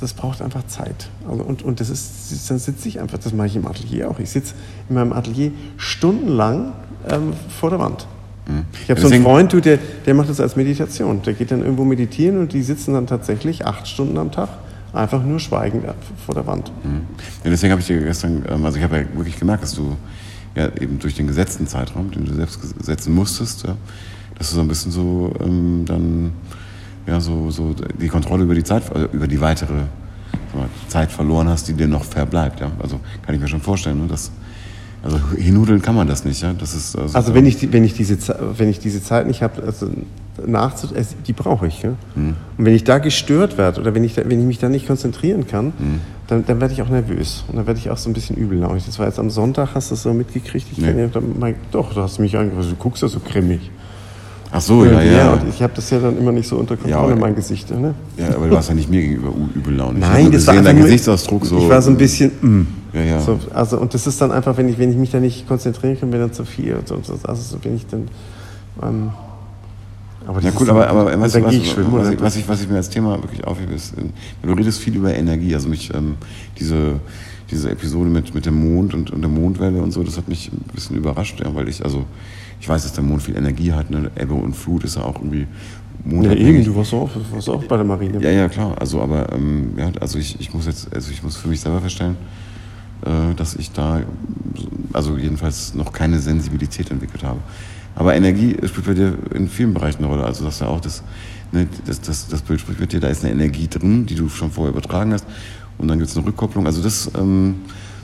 das 0.00 0.14
braucht 0.14 0.42
einfach 0.42 0.66
Zeit. 0.66 1.08
Also 1.28 1.42
und, 1.42 1.62
und 1.62 1.80
das 1.80 1.90
ist, 1.90 2.50
dann 2.50 2.58
sitze 2.58 2.88
ich 2.88 3.00
einfach, 3.00 3.18
das 3.18 3.32
mache 3.32 3.48
ich 3.48 3.56
im 3.56 3.66
Atelier 3.66 4.10
auch. 4.10 4.18
Ich 4.18 4.30
sitze 4.30 4.54
in 4.88 4.94
meinem 4.94 5.12
Atelier 5.12 5.52
stundenlang 5.76 6.72
ähm, 7.08 7.32
vor 7.48 7.70
der 7.70 7.78
Wand. 7.78 8.06
Mhm. 8.46 8.64
Ich 8.82 8.90
habe 8.90 9.00
so 9.00 9.08
einen 9.08 9.22
Freund, 9.22 9.52
der, 9.64 9.78
der 10.06 10.14
macht 10.14 10.28
das 10.28 10.40
als 10.40 10.56
Meditation. 10.56 11.22
Der 11.22 11.34
geht 11.34 11.50
dann 11.50 11.60
irgendwo 11.60 11.84
meditieren 11.84 12.38
und 12.38 12.52
die 12.52 12.62
sitzen 12.62 12.94
dann 12.94 13.06
tatsächlich 13.06 13.66
acht 13.66 13.86
Stunden 13.86 14.18
am 14.18 14.32
Tag 14.32 14.48
einfach 14.92 15.22
nur 15.22 15.38
schweigend 15.38 15.84
vor 16.24 16.34
der 16.34 16.46
Wand. 16.46 16.72
Mhm. 16.82 17.02
Ja, 17.44 17.50
deswegen 17.50 17.72
habe 17.72 17.80
ich 17.80 17.86
dir 17.86 18.00
gestern, 18.00 18.44
ähm, 18.48 18.64
also 18.64 18.78
ich 18.78 18.84
habe 18.84 18.98
ja 18.98 19.04
wirklich 19.14 19.38
gemerkt, 19.38 19.62
dass 19.62 19.74
du 19.74 19.96
ja 20.54 20.68
eben 20.80 20.98
durch 20.98 21.14
den 21.14 21.26
gesetzten 21.26 21.66
Zeitraum, 21.66 22.10
den 22.10 22.24
du 22.24 22.34
selbst 22.34 22.58
setzen 22.84 23.14
musstest, 23.14 23.64
ja, 23.66 23.76
dass 24.36 24.50
du 24.50 24.56
so 24.56 24.60
ein 24.62 24.68
bisschen 24.68 24.90
so 24.90 25.32
ähm, 25.40 25.84
dann 25.86 26.32
ja 27.10 27.20
so, 27.20 27.50
so 27.50 27.74
die 28.00 28.08
Kontrolle 28.08 28.44
über 28.44 28.54
die 28.54 28.64
Zeit, 28.64 28.84
äh, 28.94 29.08
über 29.12 29.26
die 29.26 29.40
weitere 29.40 29.82
Zeit 30.88 31.12
verloren 31.12 31.48
hast, 31.48 31.68
die 31.68 31.74
dir 31.74 31.88
noch 31.88 32.04
verbleibt. 32.04 32.60
Ja? 32.60 32.70
Also 32.80 33.00
kann 33.24 33.34
ich 33.34 33.40
mir 33.40 33.48
schon 33.48 33.60
vorstellen, 33.60 34.00
ne, 34.00 34.08
dass 34.08 34.30
also 35.02 35.18
hinnudeln 35.34 35.80
kann 35.80 35.94
man 35.94 36.06
das 36.06 36.26
nicht, 36.26 36.42
ja. 36.42 36.52
Das 36.52 36.74
ist 36.74 36.94
also, 36.94 37.16
also 37.16 37.34
wenn 37.34 37.46
ich 37.46 37.56
die, 37.56 37.72
wenn 37.72 37.84
ich 37.84 37.94
diese 37.94 38.18
wenn 38.58 38.68
ich 38.68 38.80
diese 38.80 39.02
Zeit 39.02 39.26
nicht 39.26 39.42
habe, 39.42 39.62
also 39.62 39.88
nachzu 40.46 40.88
die 41.26 41.32
brauche 41.32 41.66
ich. 41.66 41.82
Ja? 41.82 41.90
Mhm. 42.14 42.36
Und 42.58 42.64
wenn 42.66 42.74
ich 42.74 42.84
da 42.84 42.98
gestört 42.98 43.56
werde 43.56 43.80
oder 43.80 43.94
wenn 43.94 44.04
ich 44.04 44.14
da, 44.14 44.22
wenn 44.26 44.40
ich 44.40 44.46
mich 44.46 44.58
da 44.58 44.68
nicht 44.68 44.86
konzentrieren 44.86 45.46
kann, 45.46 45.66
mhm. 45.66 46.00
dann, 46.26 46.44
dann 46.44 46.60
werde 46.60 46.74
ich 46.74 46.82
auch 46.82 46.88
nervös 46.90 47.44
und 47.48 47.56
dann 47.56 47.66
werde 47.66 47.80
ich 47.80 47.88
auch 47.88 47.96
so 47.96 48.10
ein 48.10 48.12
bisschen 48.12 48.36
übellaunig. 48.36 48.84
Das 48.84 48.98
war 48.98 49.06
jetzt 49.06 49.18
am 49.18 49.30
Sonntag, 49.30 49.70
hast 49.74 49.90
du 49.90 49.94
das 49.94 50.02
so 50.02 50.12
mitgekriegt? 50.12 50.66
Ich 50.70 50.78
nee. 50.78 50.90
ja, 50.90 51.08
mein, 51.38 51.54
doch, 51.72 51.94
du 51.94 52.02
hast 52.02 52.18
mich 52.18 52.36
angerufen, 52.36 52.68
du 52.68 52.76
guckst 52.76 53.02
ja 53.02 53.08
so 53.08 53.20
grimmig. 53.20 53.70
Ach 54.52 54.60
so, 54.60 54.84
ja, 54.84 55.00
ja. 55.02 55.12
ja. 55.12 55.32
Und 55.32 55.48
ich 55.48 55.62
habe 55.62 55.72
das 55.76 55.90
ja 55.90 56.00
dann 56.00 56.18
immer 56.18 56.32
nicht 56.32 56.48
so 56.48 56.56
unter 56.56 56.76
Kontrolle, 56.76 57.14
ja, 57.14 57.16
mein 57.16 57.34
Gesicht. 57.36 57.70
Ne? 57.70 57.94
Ja, 58.16 58.34
aber 58.34 58.48
du 58.48 58.54
warst 58.54 58.68
ja 58.68 58.74
nicht 58.74 58.90
mir 58.90 59.00
gegenüber 59.00 59.32
übellaunig. 59.54 60.00
Nein, 60.00 60.32
das 60.32 60.46
war 60.46 60.60
dein 60.60 60.76
Gesichtsausdruck 60.76 61.46
so. 61.46 61.58
Ich 61.58 61.68
war 61.68 61.80
so 61.80 61.90
ein 61.90 61.96
bisschen. 61.96 62.32
Mm. 62.40 62.66
Ja, 62.92 63.02
ja. 63.02 63.20
So, 63.20 63.38
also, 63.54 63.78
und 63.78 63.94
das 63.94 64.06
ist 64.06 64.20
dann 64.20 64.32
einfach, 64.32 64.56
wenn 64.56 64.68
ich, 64.68 64.78
wenn 64.78 64.90
ich 64.90 64.96
mich 64.96 65.10
da 65.10 65.20
nicht 65.20 65.46
konzentrieren 65.46 65.98
kann, 65.98 66.10
wäre 66.10 66.22
dann 66.22 66.32
zu 66.32 66.44
viel. 66.44 66.74
Und 66.74 66.88
so, 66.88 66.96
also, 67.22 67.58
wenn 67.62 67.76
ich 67.76 67.86
dann. 67.86 68.08
Ähm, 68.82 69.10
aber 70.26 70.40
ja 70.42 70.50
gut, 70.50 70.68
aber, 70.68 70.86
aber 70.88 71.20
was, 71.20 71.34
was, 71.34 71.44
was, 71.44 72.20
was, 72.20 72.36
ich, 72.36 72.48
was 72.48 72.62
ich 72.62 72.68
mir 72.68 72.76
als 72.76 72.90
Thema 72.90 73.22
wirklich 73.22 73.44
aufhebe, 73.44 73.72
ist, 73.72 73.94
du 74.42 74.52
redest 74.52 74.80
viel 74.80 74.96
über 74.96 75.14
Energie. 75.14 75.54
Also 75.54 75.68
mich, 75.68 75.92
ähm, 75.94 76.16
diese, 76.58 77.00
diese 77.50 77.70
Episode 77.70 78.10
mit, 78.10 78.34
mit 78.34 78.46
dem 78.46 78.74
Mond 78.74 78.94
und, 78.94 79.10
und 79.10 79.22
der 79.22 79.30
Mondwelle 79.30 79.80
und 79.82 79.92
so, 79.92 80.02
das 80.02 80.16
hat 80.16 80.28
mich 80.28 80.50
ein 80.52 80.74
bisschen 80.74 80.96
überrascht, 80.96 81.40
ja, 81.40 81.54
weil 81.54 81.68
ich, 81.68 81.84
also 81.84 82.04
ich 82.60 82.68
weiß, 82.68 82.82
dass 82.82 82.92
der 82.92 83.04
Mond 83.04 83.22
viel 83.22 83.36
Energie 83.36 83.72
hat, 83.72 83.90
ne? 83.90 84.10
Ebbe 84.16 84.34
und 84.34 84.54
Flut 84.54 84.84
ist 84.84 84.96
ja 84.96 85.02
auch 85.02 85.16
irgendwie 85.16 85.46
ja, 86.08 86.32
eben, 86.32 86.64
du 86.64 86.74
warst 86.74 86.94
auch, 86.94 87.10
warst 87.30 87.48
auch 87.48 87.62
bei 87.64 87.76
der 87.76 87.84
Marine. 87.84 88.22
Ja, 88.22 88.30
ja, 88.30 88.48
klar. 88.48 88.74
Also, 88.80 89.02
aber 89.02 89.32
ähm, 89.32 89.74
ja, 89.76 89.90
also 90.00 90.18
ich, 90.18 90.40
ich 90.40 90.52
muss 90.54 90.66
jetzt, 90.66 90.92
also 90.94 91.10
ich 91.10 91.22
muss 91.22 91.36
für 91.36 91.48
mich 91.48 91.60
selber 91.60 91.80
feststellen, 91.80 92.16
äh, 93.04 93.34
dass 93.36 93.54
ich 93.56 93.72
da, 93.72 94.00
also 94.92 95.16
jedenfalls 95.18 95.74
noch 95.74 95.92
keine 95.92 96.18
Sensibilität 96.18 96.90
entwickelt 96.90 97.22
habe. 97.22 97.40
Aber 97.94 98.14
Energie 98.14 98.56
spielt 98.66 98.86
bei 98.86 98.94
dir 98.94 99.18
in 99.34 99.48
vielen 99.48 99.74
Bereichen 99.74 99.98
eine 99.98 100.06
Rolle. 100.06 100.24
Also, 100.24 100.44
dass 100.44 100.60
du 100.60 100.64
auch 100.64 100.80
das, 100.80 101.02
ne, 101.52 101.66
das, 101.86 102.00
das, 102.00 102.28
das 102.28 102.40
Bild 102.42 102.60
spricht 102.60 102.80
mit 102.80 102.92
dir, 102.92 103.00
da 103.00 103.08
ist 103.08 103.24
eine 103.24 103.32
Energie 103.32 103.68
drin, 103.68 104.06
die 104.06 104.14
du 104.14 104.28
schon 104.28 104.50
vorher 104.50 104.72
übertragen 104.72 105.12
hast. 105.12 105.26
Und 105.76 105.88
dann 105.88 105.98
gibt 105.98 106.10
es 106.10 106.16
eine 106.16 106.26
Rückkopplung. 106.26 106.66
Also, 106.66 106.82
das, 106.82 107.10
ähm, 107.18 107.56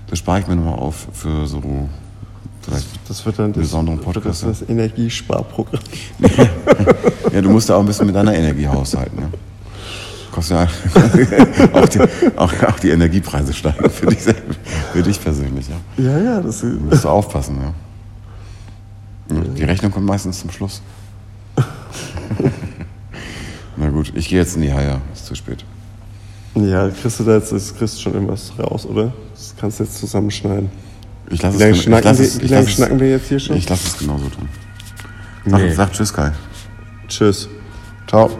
das 0.08 0.18
spare 0.18 0.40
ich 0.40 0.48
mir 0.48 0.56
nochmal 0.56 0.78
auf 0.78 1.08
für 1.12 1.46
so 1.46 1.88
Vielleicht 2.66 2.88
das 3.08 3.24
wird 3.24 3.38
dann 3.38 3.52
das, 3.52 3.62
besonderen 3.62 4.00
Podcast. 4.00 4.42
Das, 4.42 4.60
das 4.60 4.68
Energiesparprogramm. 4.68 5.80
ja, 7.32 7.40
du 7.40 7.50
musst 7.50 7.68
da 7.68 7.76
auch 7.76 7.80
ein 7.80 7.86
bisschen 7.86 8.06
mit 8.06 8.16
deiner 8.16 8.34
Energie 8.34 8.66
haushalten. 8.66 9.20
Ne? 9.20 9.28
Kostet 10.32 10.56
ja 10.56 10.68
auch, 11.72 11.88
die, 11.88 12.00
auch, 12.36 12.52
auch, 12.64 12.78
die 12.80 12.90
Energiepreise 12.90 13.52
steigen 13.52 13.88
für 13.88 14.06
dich, 14.06 14.18
für 14.92 15.02
dich 15.02 15.20
persönlich. 15.20 15.66
Ja, 15.96 16.04
ja. 16.04 16.18
ja 16.18 16.40
das 16.40 16.60
du 16.60 16.66
musst 16.66 17.04
du 17.04 17.08
aufpassen. 17.08 17.58
Ja. 19.30 19.40
Die 19.56 19.64
Rechnung 19.64 19.92
kommt 19.92 20.06
meistens 20.06 20.40
zum 20.40 20.50
Schluss. 20.50 20.82
Na 23.76 23.90
gut, 23.90 24.12
ich 24.16 24.28
gehe 24.28 24.40
jetzt 24.40 24.56
in 24.56 24.62
die 24.62 24.72
Haie. 24.72 25.00
Ist 25.14 25.26
zu 25.26 25.36
spät. 25.36 25.64
Ja, 26.56 26.88
kriegst 26.88 27.20
du 27.20 27.24
da 27.24 27.34
jetzt 27.34 27.50
kriegst 27.78 27.96
du 27.96 28.00
schon 28.00 28.14
irgendwas 28.14 28.52
raus, 28.58 28.86
oder? 28.86 29.12
Das 29.34 29.54
kannst 29.56 29.78
du 29.78 29.84
jetzt 29.84 29.98
zusammenschneiden. 29.98 30.70
Ich 31.30 31.42
lasse 31.42 31.70
es, 31.70 31.82
schnacken, 31.82 32.04
lass 32.04 32.18
es, 32.20 32.40
wie 32.40 32.46
lange 32.46 32.68
schnacken 32.68 33.00
wir 33.00 33.10
jetzt 33.10 33.28
hier 33.28 33.40
schon? 33.40 33.56
Ich 33.56 33.68
lasse 33.68 33.88
es 33.88 33.98
genauso 33.98 34.28
tun. 34.28 34.48
Sag, 35.44 35.60
nee. 35.60 35.72
sag 35.72 35.92
Tschüss, 35.92 36.12
Kai. 36.12 36.32
Tschüss. 37.08 37.48
Ciao. 38.06 38.30